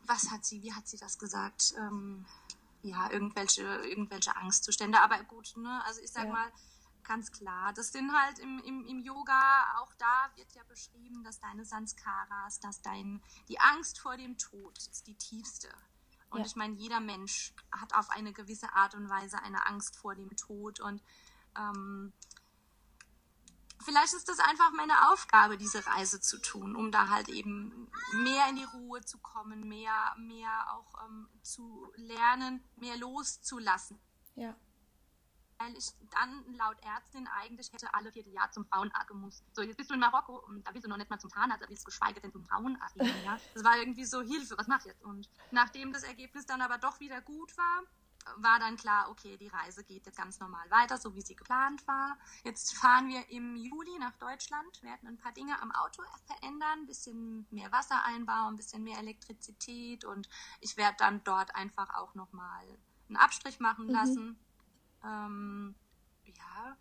[0.06, 1.74] was hat sie, wie hat sie das gesagt?
[1.78, 2.26] Ähm,
[2.82, 5.82] ja, irgendwelche, irgendwelche Angstzustände, aber gut, ne?
[5.84, 6.32] Also ich sag ja.
[6.32, 6.52] mal,
[7.08, 7.72] Ganz klar.
[7.72, 12.60] Das sind halt im, im, im Yoga, auch da wird ja beschrieben, dass deine Sanskaras,
[12.60, 15.70] dass dein, die Angst vor dem Tod ist die tiefste.
[16.28, 16.44] Und ja.
[16.44, 20.36] ich meine, jeder Mensch hat auf eine gewisse Art und Weise eine Angst vor dem
[20.36, 20.80] Tod.
[20.80, 21.02] Und
[21.56, 22.12] ähm,
[23.82, 28.50] vielleicht ist das einfach meine Aufgabe, diese Reise zu tun, um da halt eben mehr
[28.50, 33.98] in die Ruhe zu kommen, mehr, mehr auch ähm, zu lernen, mehr loszulassen.
[34.34, 34.54] Ja
[35.58, 39.44] weil ich dann laut Ärztin eigentlich hätte alle vierte Jahr zum Frauenarzt gemusst.
[39.52, 41.62] So, jetzt bist du in Marokko und da willst du noch nicht mal zum Zahnarzt,
[41.62, 43.38] da willst du geschweige denn zum Frauenarzt gehen, ja.
[43.54, 45.02] Das war irgendwie so Hilfe, was mach ich jetzt?
[45.02, 47.82] Und nachdem das Ergebnis dann aber doch wieder gut war,
[48.36, 51.86] war dann klar, okay, die Reise geht jetzt ganz normal weiter, so wie sie geplant
[51.86, 52.18] war.
[52.44, 56.86] Jetzt fahren wir im Juli nach Deutschland, werden ein paar Dinge am Auto verändern, ein
[56.86, 60.28] bisschen mehr Wasser einbauen, ein bisschen mehr Elektrizität und
[60.60, 62.64] ich werde dann dort einfach auch nochmal
[63.08, 63.92] einen Abstrich machen mhm.
[63.92, 64.26] lassen.
[64.26, 64.47] Mhm
[65.04, 65.74] ähm,
[66.24, 66.76] ja,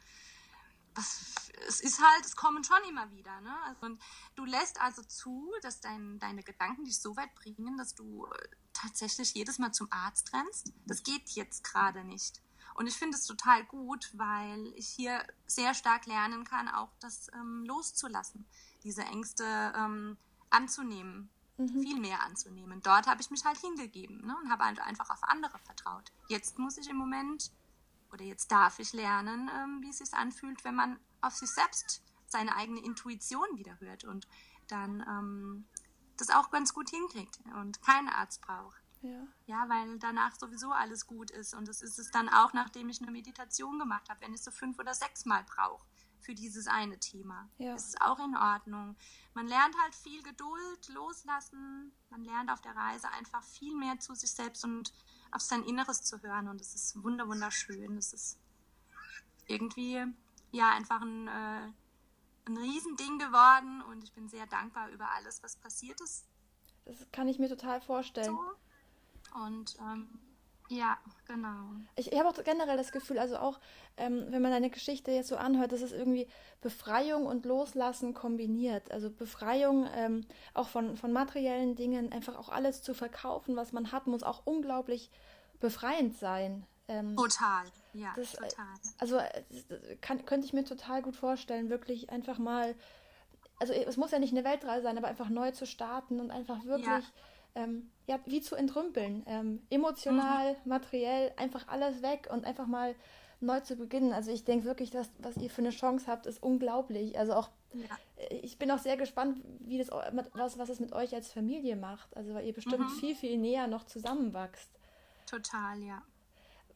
[0.95, 3.39] was, es ist halt, es kommen schon immer wieder.
[3.41, 3.55] Ne?
[3.65, 4.01] Also, und
[4.35, 8.47] du lässt also zu, dass dein, deine Gedanken dich so weit bringen, dass du äh,
[8.73, 10.73] tatsächlich jedes Mal zum Arzt rennst.
[10.85, 12.41] Das geht jetzt gerade nicht.
[12.75, 17.27] Und ich finde es total gut, weil ich hier sehr stark lernen kann, auch das
[17.33, 18.45] ähm, loszulassen,
[18.83, 20.15] diese Ängste ähm,
[20.51, 21.81] anzunehmen, mhm.
[21.81, 22.81] viel mehr anzunehmen.
[22.83, 26.11] Dort habe ich mich halt hingegeben ne, und habe halt einfach auf andere vertraut.
[26.27, 27.51] Jetzt muss ich im Moment
[28.17, 32.01] oder jetzt darf ich lernen, ähm, wie es sich anfühlt, wenn man auf sich selbst
[32.25, 34.27] seine eigene Intuition wieder hört und
[34.67, 35.67] dann ähm,
[36.17, 38.81] das auch ganz gut hinkriegt und keinen Arzt braucht.
[39.01, 39.27] Ja.
[39.45, 41.53] ja, weil danach sowieso alles gut ist.
[41.53, 44.49] Und das ist es dann auch, nachdem ich eine Meditation gemacht habe, wenn ich so
[44.49, 45.85] fünf oder sechs Mal brauche
[46.19, 47.47] für dieses eine Thema.
[47.59, 47.73] Ja.
[47.73, 48.97] Das ist auch in Ordnung.
[49.35, 51.93] Man lernt halt viel Geduld, loslassen.
[52.09, 54.91] Man lernt auf der Reise einfach viel mehr zu sich selbst und
[55.37, 56.49] auf sein Inneres zu hören.
[56.49, 57.97] Und es ist wunder wunderschön.
[57.97, 58.39] Es ist
[59.47, 60.03] irgendwie
[60.51, 65.55] ja einfach ein, äh, ein Riesending geworden und ich bin sehr dankbar über alles, was
[65.55, 66.25] passiert ist.
[66.85, 68.35] Das kann ich mir total vorstellen.
[68.35, 69.39] So.
[69.45, 70.07] Und ähm,
[70.69, 70.97] ja,
[71.27, 71.69] genau.
[71.95, 73.59] Ich, ich habe auch generell das Gefühl, also auch
[73.95, 76.27] ähm, wenn man deine Geschichte jetzt so anhört, dass es irgendwie
[76.61, 78.91] Befreiung und Loslassen kombiniert.
[78.91, 83.91] Also Befreiung ähm, auch von, von materiellen Dingen, einfach auch alles zu verkaufen, was man
[83.91, 85.09] hat, muss auch unglaublich
[85.59, 86.65] befreiend sein.
[86.87, 88.65] Ähm, total, ja, das, äh, total.
[88.97, 92.75] Also äh, kann, könnte ich mir total gut vorstellen, wirklich einfach mal,
[93.59, 96.63] also es muss ja nicht eine Weltreise sein, aber einfach neu zu starten und einfach
[96.65, 96.87] wirklich.
[96.87, 97.01] Ja
[97.57, 99.23] ähm, ja, wie zu entrümpeln.
[99.25, 100.69] Ähm, emotional, mhm.
[100.69, 102.95] materiell, einfach alles weg und einfach mal
[103.39, 104.13] neu zu beginnen.
[104.13, 107.17] Also ich denke wirklich, dass was ihr für eine Chance habt, ist unglaublich.
[107.17, 107.83] Also auch ja.
[108.17, 109.89] Äh, ich bin auch sehr gespannt, wie das
[110.33, 112.15] was, was es mit euch als Familie macht.
[112.15, 112.99] Also weil ihr bestimmt mhm.
[112.99, 114.69] viel, viel näher noch zusammenwachst.
[115.27, 116.01] Total, ja.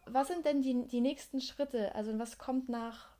[0.05, 1.95] Was sind denn die, die nächsten Schritte?
[1.95, 3.11] Also was kommt nach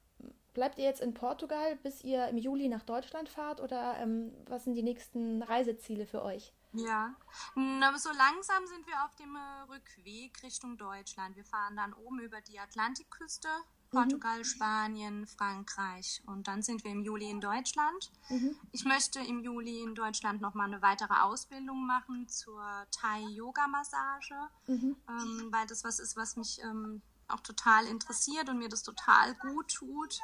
[0.54, 4.66] Bleibt ihr jetzt in Portugal, bis ihr im Juli nach Deutschland fahrt oder ähm, was
[4.66, 6.54] sind die nächsten Reiseziele für euch?
[6.74, 7.16] Ja,
[7.56, 11.38] aber so langsam sind wir auf dem äh, Rückweg Richtung Deutschland.
[11.38, 13.48] Wir fahren dann oben über die Atlantikküste.
[13.92, 14.44] Portugal, mhm.
[14.44, 18.12] Spanien, Frankreich und dann sind wir im Juli in Deutschland.
[18.30, 18.56] Mhm.
[18.72, 24.36] Ich möchte im Juli in Deutschland nochmal eine weitere Ausbildung machen zur Thai-Yoga-Massage,
[24.68, 24.96] mhm.
[25.10, 29.36] ähm, weil das was ist, was mich ähm, auch total interessiert und mir das total
[29.36, 30.20] gut tut.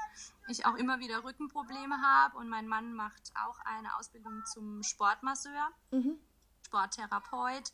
[0.47, 5.69] Ich auch immer wieder Rückenprobleme habe und mein Mann macht auch eine Ausbildung zum Sportmasseur.
[5.91, 6.17] Mhm.
[6.65, 7.71] Sporttherapeut,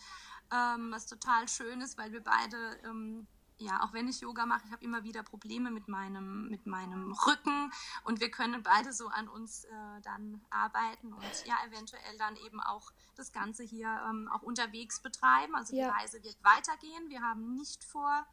[0.52, 3.28] ähm, was total schön ist, weil wir beide, ähm,
[3.64, 7.14] ja, auch wenn ich Yoga mache, ich habe immer wieder Probleme mit meinem, mit meinem
[7.14, 7.72] Rücken
[8.04, 12.60] und wir können beide so an uns äh, dann arbeiten und ja, eventuell dann eben
[12.60, 15.56] auch das Ganze hier ähm, auch unterwegs betreiben.
[15.56, 15.86] Also ja.
[15.86, 17.10] die Reise wird weitergehen.
[17.10, 18.26] Wir haben nicht vor,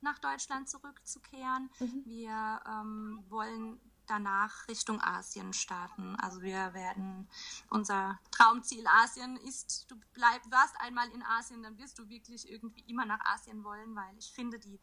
[0.00, 1.70] nach Deutschland zurückzukehren.
[1.80, 2.02] Mhm.
[2.04, 6.16] Wir ähm, wollen danach Richtung Asien starten.
[6.16, 7.28] Also wir werden,
[7.70, 12.84] unser Traumziel Asien ist, du bleib, warst einmal in Asien, dann wirst du wirklich irgendwie
[12.86, 14.80] immer nach Asien wollen, weil ich finde die,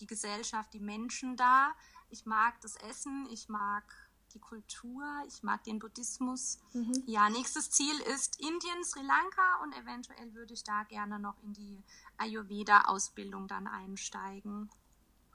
[0.00, 1.72] die Gesellschaft, die Menschen da,
[2.08, 3.84] ich mag das Essen, ich mag
[4.32, 6.58] die Kultur, ich mag den Buddhismus.
[6.72, 7.02] Mhm.
[7.06, 11.52] Ja, nächstes Ziel ist Indien, Sri Lanka und eventuell würde ich da gerne noch in
[11.52, 11.82] die
[12.18, 14.70] Ayurveda-Ausbildung dann einsteigen.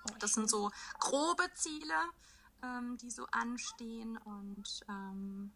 [0.10, 1.96] Oh, das sind so grobe Ziele
[2.65, 4.17] ähm, die so anstehen.
[4.17, 5.51] Und ähm,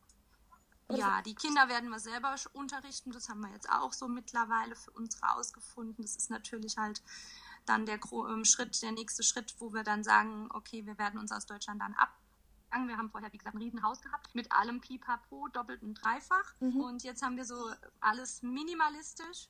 [0.91, 3.11] ja, die Kinder werden wir selber unterrichten.
[3.11, 6.03] Das haben wir jetzt auch so mittlerweile für uns rausgefunden.
[6.03, 7.01] Das ist natürlich halt
[7.65, 11.31] dann der ähm, Schritt, der nächste Schritt, wo wir dann sagen, okay, wir werden uns
[11.31, 12.09] aus Deutschland dann ab
[12.71, 16.53] wir haben vorher, wie gesagt, ein Riesenhaus gehabt mit allem Pipapo, doppelt und dreifach.
[16.59, 16.79] Mhm.
[16.79, 19.47] Und jetzt haben wir so alles minimalistisch.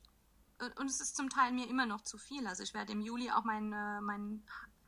[0.78, 2.46] Und es ist zum Teil mir immer noch zu viel.
[2.46, 4.42] Also ich werde im Juli auch mein, äh, mein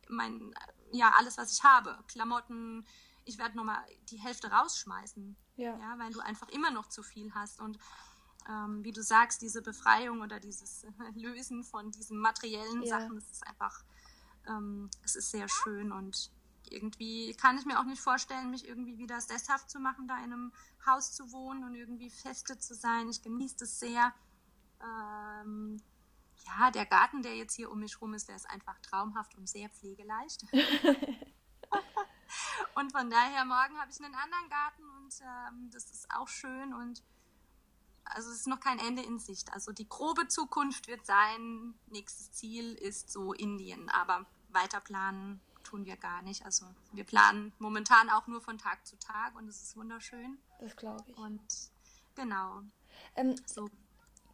[0.09, 0.55] mein,
[0.93, 1.99] ja, alles, was ich habe.
[2.09, 2.87] Klamotten,
[3.25, 5.37] ich werde nochmal die Hälfte rausschmeißen.
[5.57, 5.77] Ja.
[5.79, 5.99] ja.
[5.99, 7.61] Weil du einfach immer noch zu viel hast.
[7.61, 7.79] Und
[8.49, 13.01] ähm, wie du sagst, diese Befreiung oder dieses Lösen von diesen materiellen ja.
[13.01, 13.85] Sachen, das ist einfach,
[14.49, 16.31] ähm, es ist sehr schön und
[16.71, 20.33] irgendwie kann ich mir auch nicht vorstellen, mich irgendwie wieder sesshaft zu machen, da in
[20.33, 20.53] einem
[20.87, 23.09] Haus zu wohnen und irgendwie feste zu sein.
[23.09, 24.15] Ich genieße das sehr.
[24.81, 25.83] Ähm,
[26.47, 29.49] ja, der Garten, der jetzt hier um mich rum ist, der ist einfach traumhaft und
[29.49, 30.45] sehr pflegeleicht.
[32.75, 36.73] und von daher, morgen habe ich einen anderen Garten und ähm, das ist auch schön
[36.75, 37.03] und
[38.05, 39.53] also es ist noch kein Ende in Sicht.
[39.53, 45.87] Also die grobe Zukunft wird sein, nächstes Ziel ist so Indien, aber weiter planen tun
[45.87, 46.45] wir gar nicht.
[46.45, 50.39] Also wir planen momentan auch nur von Tag zu Tag und es ist wunderschön.
[50.61, 51.17] Das glaube ich.
[51.17, 51.41] Und
[52.15, 52.63] genau.
[53.15, 53.69] Ähm, so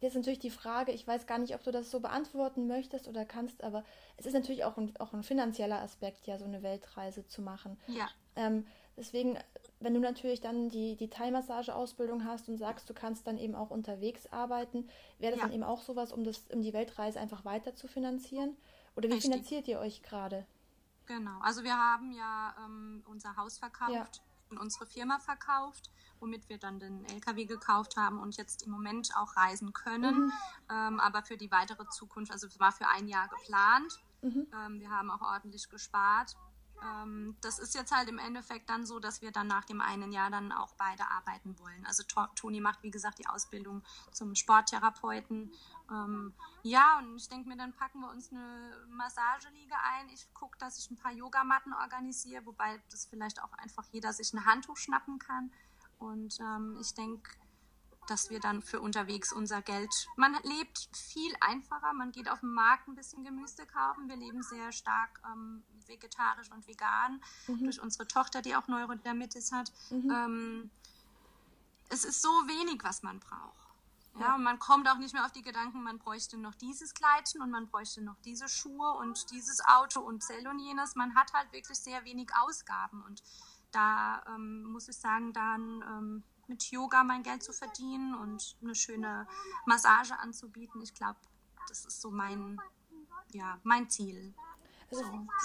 [0.01, 3.25] jetzt natürlich die Frage, ich weiß gar nicht, ob du das so beantworten möchtest oder
[3.25, 3.83] kannst, aber
[4.17, 7.79] es ist natürlich auch ein, auch ein finanzieller Aspekt, ja, so eine Weltreise zu machen.
[7.87, 8.07] Ja.
[8.35, 8.65] Ähm,
[8.97, 9.37] deswegen,
[9.79, 13.69] wenn du natürlich dann die, die Thai-Massage-Ausbildung hast und sagst, du kannst dann eben auch
[13.69, 14.87] unterwegs arbeiten,
[15.19, 15.45] wäre das ja.
[15.47, 18.55] dann eben auch sowas, um, das, um die Weltreise einfach weiter zu finanzieren?
[18.95, 19.31] Oder wie Richtig.
[19.31, 20.45] finanziert ihr euch gerade?
[21.05, 24.07] Genau, also wir haben ja ähm, unser Haus verkauft ja.
[24.49, 29.11] Und unsere Firma verkauft, womit wir dann den LKW gekauft haben und jetzt im Moment
[29.15, 30.25] auch reisen können.
[30.25, 30.31] Mhm.
[30.69, 33.99] Ähm, aber für die weitere Zukunft, also es war für ein Jahr geplant.
[34.21, 34.47] Mhm.
[34.53, 36.35] Ähm, wir haben auch ordentlich gespart
[36.83, 40.11] ähm, das ist jetzt halt im Endeffekt dann so, dass wir dann nach dem einen
[40.11, 41.85] Jahr dann auch beide arbeiten wollen.
[41.85, 42.03] Also
[42.35, 45.51] Toni macht, wie gesagt, die Ausbildung zum Sporttherapeuten.
[45.91, 50.09] Ähm, ja, und ich denke mir, dann packen wir uns eine Massageliege ein.
[50.09, 54.33] Ich gucke, dass ich ein paar Yogamatten organisiere, wobei das vielleicht auch einfach jeder sich
[54.33, 55.51] ein Handtuch schnappen kann.
[55.97, 57.31] Und ähm, ich denke,
[58.09, 59.89] dass wir dann für unterwegs unser Geld.
[60.15, 64.07] Man lebt viel einfacher, man geht auf den Markt ein bisschen Gemüse kaufen.
[64.07, 67.63] Wir leben sehr stark ähm, vegetarisch und vegan mhm.
[67.63, 69.71] durch unsere Tochter, die auch Neurodermitis hat.
[69.89, 70.11] Mhm.
[70.11, 70.71] Ähm,
[71.89, 73.59] es ist so wenig, was man braucht.
[74.19, 77.41] Ja, und man kommt auch nicht mehr auf die Gedanken, man bräuchte noch dieses Kleidchen
[77.41, 80.95] und man bräuchte noch diese Schuhe und dieses Auto und Zell und jenes.
[80.95, 83.23] Man hat halt wirklich sehr wenig Ausgaben und
[83.71, 88.75] da ähm, muss ich sagen, dann ähm, mit Yoga mein Geld zu verdienen und eine
[88.75, 89.27] schöne
[89.65, 90.81] Massage anzubieten.
[90.81, 91.19] Ich glaube,
[91.69, 92.59] das ist so mein,
[93.31, 94.33] ja, mein Ziel.
[94.91, 95.03] Also,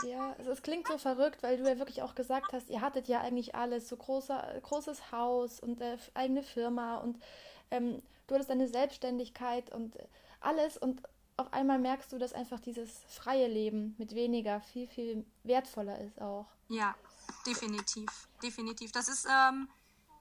[0.08, 3.20] ja, es klingt so verrückt, weil du ja wirklich auch gesagt hast, ihr hattet ja
[3.20, 7.22] eigentlich alles, so großer, großes Haus und äh, eigene Firma und
[7.70, 9.98] ähm, du hattest deine Selbstständigkeit und
[10.40, 11.02] alles und
[11.36, 16.20] auf einmal merkst du, dass einfach dieses freie Leben mit weniger viel, viel wertvoller ist
[16.22, 16.46] auch.
[16.68, 16.94] Ja,
[17.46, 18.08] definitiv,
[18.42, 18.92] definitiv.
[18.92, 19.68] Das ist ähm,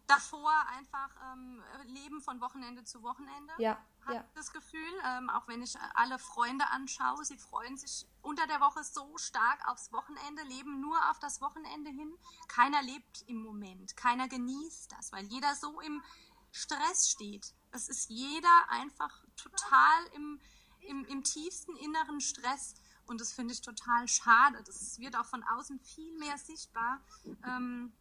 [0.08, 3.54] davor einfach ähm, Leben von Wochenende zu Wochenende.
[3.58, 3.78] Ja.
[4.06, 4.26] Habe ja.
[4.36, 8.84] das Gefühl, ähm, auch wenn ich alle Freunde anschaue, sie freuen sich unter der Woche
[8.84, 12.14] so stark aufs Wochenende, leben nur auf das Wochenende hin.
[12.48, 16.04] Keiner lebt im Moment, keiner genießt das, weil jeder so im
[16.52, 17.54] Stress steht.
[17.72, 20.40] Es ist jeder einfach total im,
[20.82, 22.76] im, im tiefsten inneren Stress.
[23.06, 24.64] Und das finde ich total schade.
[24.66, 27.02] Das wird auch von außen viel mehr sichtbar.
[27.46, 27.92] Ähm,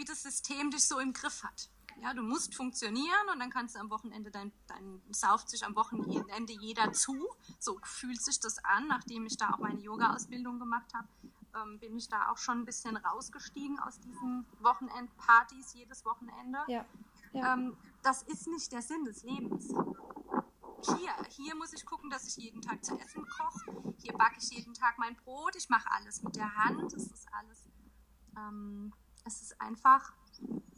[0.00, 1.68] wie das System dich so im Griff hat.
[2.00, 5.76] Ja, du musst funktionieren und dann kannst du am Wochenende, dein, dein sauft sich am
[5.76, 7.28] Wochenende jeder zu.
[7.58, 11.06] So fühlt sich das an, nachdem ich da auch meine Yoga-Ausbildung gemacht habe.
[11.54, 16.60] Ähm, bin ich da auch schon ein bisschen rausgestiegen aus diesen Wochenendpartys jedes Wochenende.
[16.68, 16.86] Ja.
[17.32, 17.52] ja.
[17.52, 19.68] Ähm, das ist nicht der Sinn des Lebens.
[19.68, 23.94] Hier, hier muss ich gucken, dass ich jeden Tag zu essen koche.
[23.98, 25.54] Hier backe ich jeden Tag mein Brot.
[25.56, 26.90] Ich mache alles mit der Hand.
[26.94, 27.68] Das ist alles
[28.36, 28.94] ähm,
[29.24, 30.12] es ist einfach,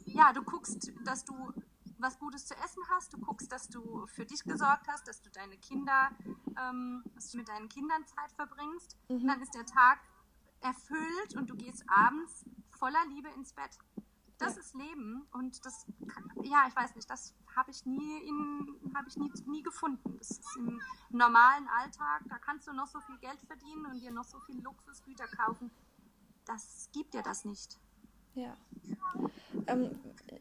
[0.05, 1.53] ja, du guckst, dass du
[1.99, 5.29] was Gutes zu essen hast, du guckst, dass du für dich gesorgt hast, dass du
[5.31, 6.11] deine Kinder,
[6.59, 8.97] ähm, dass du mit deinen Kindern Zeit verbringst.
[9.07, 9.15] Mhm.
[9.15, 9.99] Und dann ist der Tag
[10.61, 13.77] erfüllt und du gehst abends voller Liebe ins Bett.
[14.37, 14.61] Das ja.
[14.61, 15.85] ist Leben und das,
[16.43, 20.17] ja, ich weiß nicht, das habe ich nie in, habe ich nie, nie gefunden.
[20.17, 24.11] Das ist im normalen Alltag, da kannst du noch so viel Geld verdienen und dir
[24.11, 25.71] noch so viel Luxusgüter kaufen.
[26.45, 27.79] Das gibt dir das nicht.
[28.35, 28.57] Ja.
[29.67, 29.91] Ähm,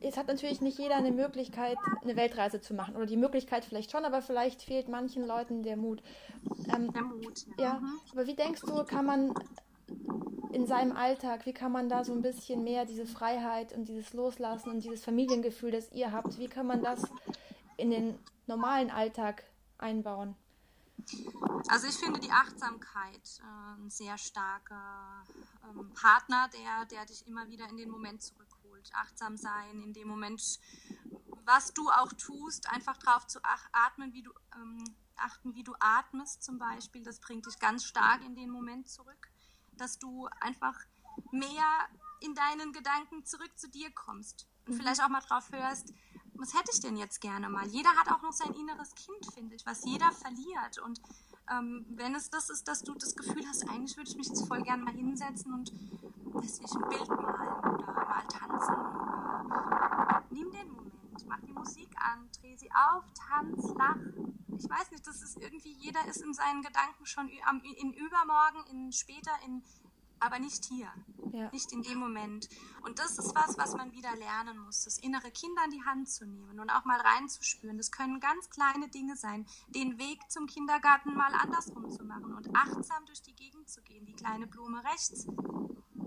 [0.01, 2.97] jetzt hat natürlich nicht jeder eine Möglichkeit, eine Weltreise zu machen.
[2.97, 6.03] Oder die Möglichkeit vielleicht schon, aber vielleicht fehlt manchen Leuten der Mut.
[6.74, 7.47] Ähm, der Mut.
[7.59, 7.64] Ja.
[7.64, 7.74] ja.
[7.74, 8.01] Mhm.
[8.12, 9.34] Aber wie denkst du, kann man
[10.53, 14.12] in seinem Alltag, wie kann man da so ein bisschen mehr diese Freiheit und dieses
[14.12, 17.03] Loslassen und dieses Familiengefühl, das ihr habt, wie kann man das
[17.76, 19.45] in den normalen Alltag
[19.78, 20.34] einbauen?
[21.68, 25.24] Also ich finde die Achtsamkeit äh, ein sehr starker
[25.64, 28.90] ähm, Partner, der, der dich immer wieder in den Moment zurückholt.
[28.94, 30.61] Achtsam sein, in dem Moment,
[31.44, 33.40] was du auch tust, einfach darauf zu
[33.72, 34.84] atmen, wie du ähm,
[35.16, 37.03] achten, wie du atmest zum Beispiel.
[37.03, 39.30] Das bringt dich ganz stark in den Moment zurück,
[39.72, 40.78] dass du einfach
[41.30, 41.88] mehr
[42.20, 44.80] in deinen Gedanken zurück zu dir kommst und mhm.
[44.80, 45.92] vielleicht auch mal drauf hörst,
[46.35, 47.66] was hätte ich denn jetzt gerne mal?
[47.68, 50.78] Jeder hat auch noch sein inneres Kind, finde ich, was jeder verliert.
[50.85, 51.01] Und
[51.51, 54.47] ähm, wenn es das ist, dass du das Gefühl hast, eigentlich würde ich mich jetzt
[54.47, 55.72] voll gerne mal hinsetzen und
[56.35, 58.74] weiß nicht, ein Bild malen oder mal tanzen.
[58.74, 63.97] Oder nimm den Moment, mach die Musik an, dreh sie auf, tanz, lach.
[64.57, 68.93] Ich weiß nicht, das ist irgendwie, jeder ist in seinen Gedanken schon in übermorgen, in
[68.93, 69.62] später, in
[70.23, 70.89] aber nicht hier,
[71.33, 71.51] ja.
[71.51, 72.49] nicht in dem Moment.
[72.83, 76.09] Und das ist was, was man wieder lernen muss, das innere Kind an die Hand
[76.09, 77.77] zu nehmen und auch mal reinzuspüren.
[77.77, 82.55] Das können ganz kleine Dinge sein, den Weg zum Kindergarten mal andersrum zu machen und
[82.55, 84.07] achtsam durch die Gegend zu gehen.
[84.07, 85.27] Die kleine Blume rechts,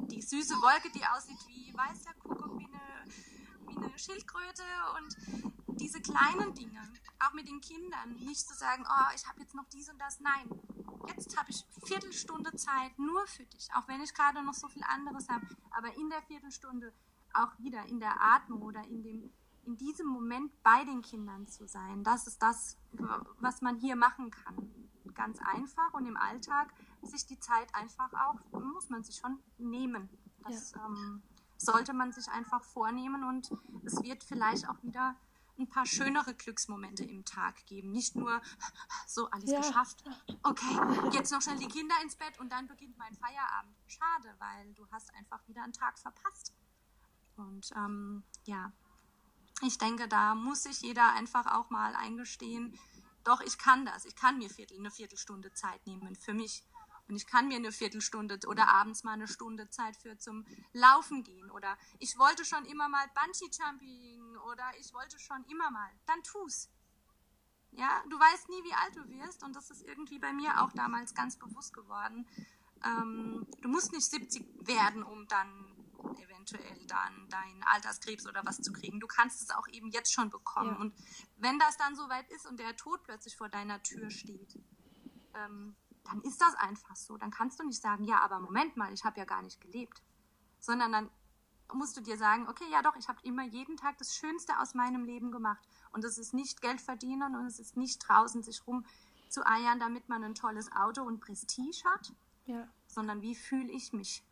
[0.09, 4.63] die süße Wolke, die aussieht wie weißer Kuckuck, wie eine, wie eine Schildkröte
[4.97, 6.82] und diese kleinen Dinge
[7.20, 10.20] auch mit den Kindern, nicht zu sagen, oh, ich habe jetzt noch dies und das.
[10.20, 10.49] Nein,
[11.08, 14.84] jetzt habe ich Viertelstunde Zeit nur für dich, auch wenn ich gerade noch so viel
[14.84, 15.45] anderes habe.
[15.72, 16.93] Aber in der Viertelstunde
[17.34, 19.32] auch wieder in der Atmung oder in dem
[19.66, 22.03] in diesem Moment bei den Kindern zu sein.
[22.03, 22.78] Das ist das,
[23.39, 24.56] was man hier machen kann.
[25.14, 30.10] Ganz einfach und im Alltag sich die Zeit einfach auch, muss man sich schon nehmen.
[30.43, 30.86] Das ja.
[30.86, 31.24] ähm,
[31.58, 33.51] sollte man sich einfach vornehmen und
[33.86, 35.16] es wird vielleicht auch wieder
[35.58, 37.91] ein paar schönere Glücksmomente im Tag geben.
[37.91, 38.41] Nicht nur
[39.08, 39.60] so alles ja.
[39.60, 40.03] geschafft.
[40.43, 40.80] Okay,
[41.14, 43.76] jetzt noch schnell die Kinder ins Bett und dann beginnt mein Feierabend.
[43.88, 46.53] Schade, weil du hast einfach wieder einen Tag verpasst.
[47.38, 48.72] Und ähm, ja,
[49.62, 52.78] ich denke, da muss sich jeder einfach auch mal eingestehen,
[53.26, 54.06] doch, ich kann das.
[54.06, 56.64] Ich kann mir Viertel, eine Viertelstunde Zeit nehmen für mich.
[57.08, 61.24] Und ich kann mir eine Viertelstunde oder abends mal eine Stunde Zeit für zum Laufen
[61.24, 61.51] gehen.
[61.51, 65.91] Oder ich wollte schon immer mal Bungee-Jumping oder ich wollte schon immer mal.
[66.08, 66.70] Dann tu's.
[67.72, 69.43] Ja, du weißt nie, wie alt du wirst.
[69.43, 72.28] Und das ist irgendwie bei mir auch damals ganz bewusst geworden.
[72.84, 75.76] Ähm, du musst nicht 70 werden, um dann
[76.20, 78.99] eventuell dann deinen Alterskrebs oder was zu kriegen.
[78.99, 80.72] Du kannst es auch eben jetzt schon bekommen.
[80.72, 80.78] Ja.
[80.78, 80.93] Und
[81.38, 84.58] wenn das dann soweit ist und der Tod plötzlich vor deiner Tür steht,
[85.34, 85.76] ähm,
[86.06, 87.18] dann ist das einfach so.
[87.18, 90.01] Dann kannst du nicht sagen, ja, aber Moment mal, ich habe ja gar nicht gelebt.
[90.60, 91.10] Sondern dann
[91.74, 94.74] musst du dir sagen, okay, ja doch, ich habe immer jeden Tag das Schönste aus
[94.74, 95.68] meinem Leben gemacht.
[95.91, 98.86] Und es ist nicht Geld verdienen und es ist nicht draußen sich rum
[99.30, 102.14] zu eiern, damit man ein tolles Auto und Prestige hat,
[102.45, 102.68] ja.
[102.88, 104.24] sondern wie fühle ich mich?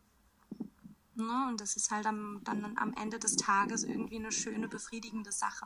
[1.15, 1.47] Ne?
[1.47, 5.65] Und das ist halt am, dann am Ende des Tages irgendwie eine schöne, befriedigende Sache.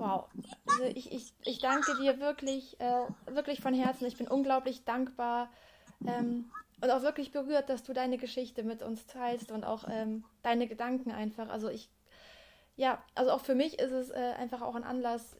[0.00, 0.28] Wow.
[0.66, 4.06] Also ich, ich, ich danke dir wirklich, äh, wirklich von Herzen.
[4.06, 5.50] Ich bin unglaublich dankbar
[6.06, 10.24] ähm, und auch wirklich berührt, dass du deine Geschichte mit uns teilst und auch ähm,
[10.42, 11.50] deine Gedanken einfach.
[11.50, 11.90] Also ich,
[12.76, 15.36] ja, also auch für mich ist es äh, einfach auch ein Anlass,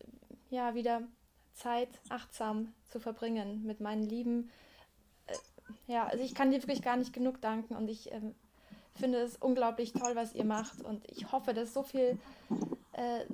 [0.50, 1.02] ja, wieder
[1.54, 4.50] Zeit achtsam zu verbringen mit meinen Lieben.
[5.26, 8.34] Äh, ja, also ich kann dir wirklich gar nicht genug danken und ich ähm,
[8.94, 10.82] finde es unglaublich toll, was ihr macht.
[10.82, 12.18] Und ich hoffe, dass so viel,
[12.92, 13.24] äh,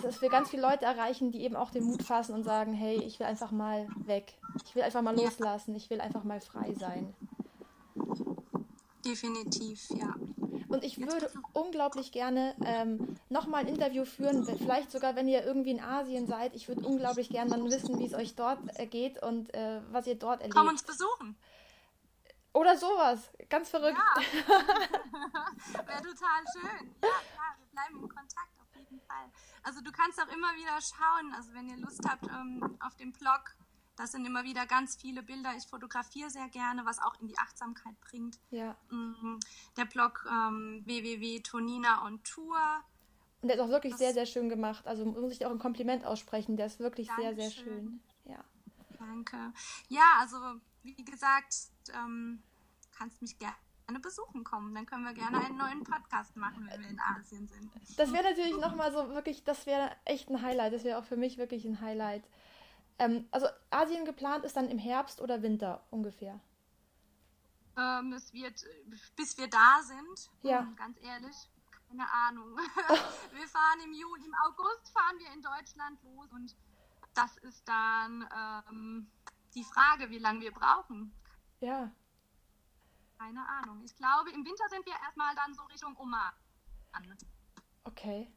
[0.00, 2.96] dass wir ganz viele Leute erreichen, die eben auch den Mut fassen und sagen, hey,
[3.02, 4.38] ich will einfach mal weg.
[4.64, 5.74] Ich will einfach mal loslassen.
[5.74, 7.14] Ich will einfach mal frei sein.
[9.04, 10.14] Definitiv, ja.
[10.68, 15.72] Und ich würde unglaublich gerne ähm, nochmal ein Interview führen, vielleicht sogar, wenn ihr irgendwie
[15.72, 16.54] in Asien seid.
[16.54, 20.06] Ich würde unglaublich gerne dann wissen, wie es euch dort äh, geht und äh, was
[20.06, 20.56] ihr dort erlebt.
[20.56, 21.36] Komm uns besuchen.
[22.54, 23.30] Oder sowas.
[23.48, 23.98] Ganz verrückt.
[23.98, 24.22] Ja.
[25.86, 26.94] Wäre total schön.
[27.02, 29.30] Ja, klar, wir bleiben in Kontakt auf jeden Fall.
[29.62, 33.12] Also du kannst auch immer wieder schauen, also wenn ihr Lust habt ähm, auf dem
[33.12, 33.54] Blog,
[33.96, 35.54] das sind immer wieder ganz viele Bilder.
[35.56, 38.38] Ich fotografiere sehr gerne, was auch in die Achtsamkeit bringt.
[38.50, 38.76] Ja.
[38.90, 39.38] Mhm.
[39.76, 42.58] Der Blog ähm, www.tonina und Tour.
[43.42, 44.86] Und der ist auch wirklich das sehr, sehr schön gemacht.
[44.86, 46.56] Also muss ich auch ein Kompliment aussprechen.
[46.56, 48.00] Der ist wirklich sehr, sehr schön.
[48.24, 48.42] Ja.
[48.98, 49.52] Danke.
[49.88, 50.36] Ja, also
[50.82, 51.54] wie gesagt,
[51.92, 52.42] ähm,
[52.92, 53.56] kannst mich gerne
[54.00, 54.74] besuchen kommen.
[54.74, 57.70] Dann können wir gerne einen neuen Podcast machen, wenn wir in Asien sind.
[57.96, 60.72] Das wäre natürlich nochmal so wirklich, das wäre echt ein Highlight.
[60.72, 62.24] Das wäre auch für mich wirklich ein Highlight.
[62.98, 66.40] Ähm, also Asien geplant ist dann im Herbst oder Winter ungefähr?
[67.76, 68.64] Ähm, es wird,
[69.16, 70.60] bis wir da sind, ja.
[70.60, 71.36] Hm, ganz ehrlich,
[71.88, 72.56] keine Ahnung.
[72.56, 76.54] wir fahren im Juli, im August fahren wir in Deutschland los und
[77.14, 78.28] das ist dann
[78.70, 79.10] ähm,
[79.54, 81.12] die Frage, wie lange wir brauchen.
[81.60, 81.90] Ja.
[83.22, 83.82] Keine Ahnung.
[83.84, 86.32] Ich glaube, im Winter sind wir erstmal dann so Richtung Oman.
[87.84, 88.32] Okay.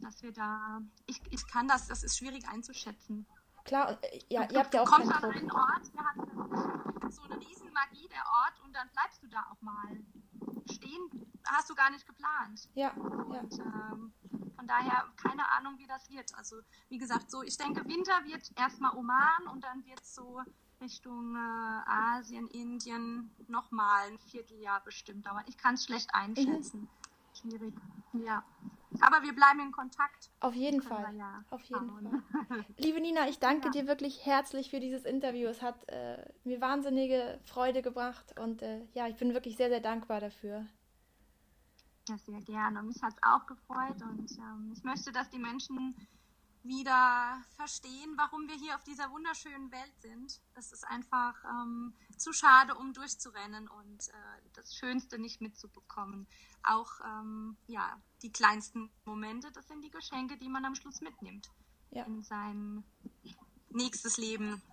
[0.00, 0.82] Dass wir da.
[1.06, 3.26] Ich, ich kann das, das ist schwierig einzuschätzen.
[3.64, 5.22] Klar, äh, ja, ihr habt ja auch keinen Druck.
[5.22, 9.28] an einen Ort, der hat so eine riesen Magie, der Ort, und dann bleibst du
[9.28, 10.04] da auch mal
[10.70, 11.26] stehen.
[11.46, 12.68] Hast du gar nicht geplant.
[12.74, 12.92] Ja.
[12.92, 13.64] Und ja.
[13.92, 14.12] Ähm,
[14.54, 16.34] von daher keine Ahnung, wie das wird.
[16.34, 16.56] Also
[16.90, 20.42] wie gesagt, so ich denke, Winter wird erstmal Oman und dann wird es so
[20.80, 25.44] Richtung äh, Asien, Indien nochmal ein Vierteljahr bestimmt dauern.
[25.46, 26.82] Ich kann es schlecht einschätzen.
[26.82, 26.88] Mhm.
[27.40, 27.74] Schwierig.
[28.12, 28.44] Ja.
[29.00, 30.30] Aber wir bleiben in Kontakt.
[30.40, 31.14] Auf jeden Fall.
[31.14, 32.64] Ja Auf jeden Fall.
[32.76, 33.70] Liebe Nina, ich danke ja.
[33.70, 35.48] dir wirklich herzlich für dieses Interview.
[35.48, 39.80] Es hat äh, mir wahnsinnige Freude gebracht und äh, ja, ich bin wirklich sehr, sehr
[39.80, 40.66] dankbar dafür.
[42.08, 42.82] Ja, sehr gerne.
[42.82, 45.94] Mich hat es auch gefreut und ähm, ich möchte, dass die Menschen
[46.62, 50.40] wieder verstehen, warum wir hier auf dieser wunderschönen Welt sind.
[50.54, 56.26] Es ist einfach ähm, zu schade, um durchzurennen und äh, das Schönste nicht mitzubekommen.
[56.62, 61.50] Auch ähm, ja, die kleinsten Momente, das sind die Geschenke, die man am Schluss mitnimmt
[61.90, 62.04] ja.
[62.04, 62.84] in sein
[63.70, 64.60] nächstes Leben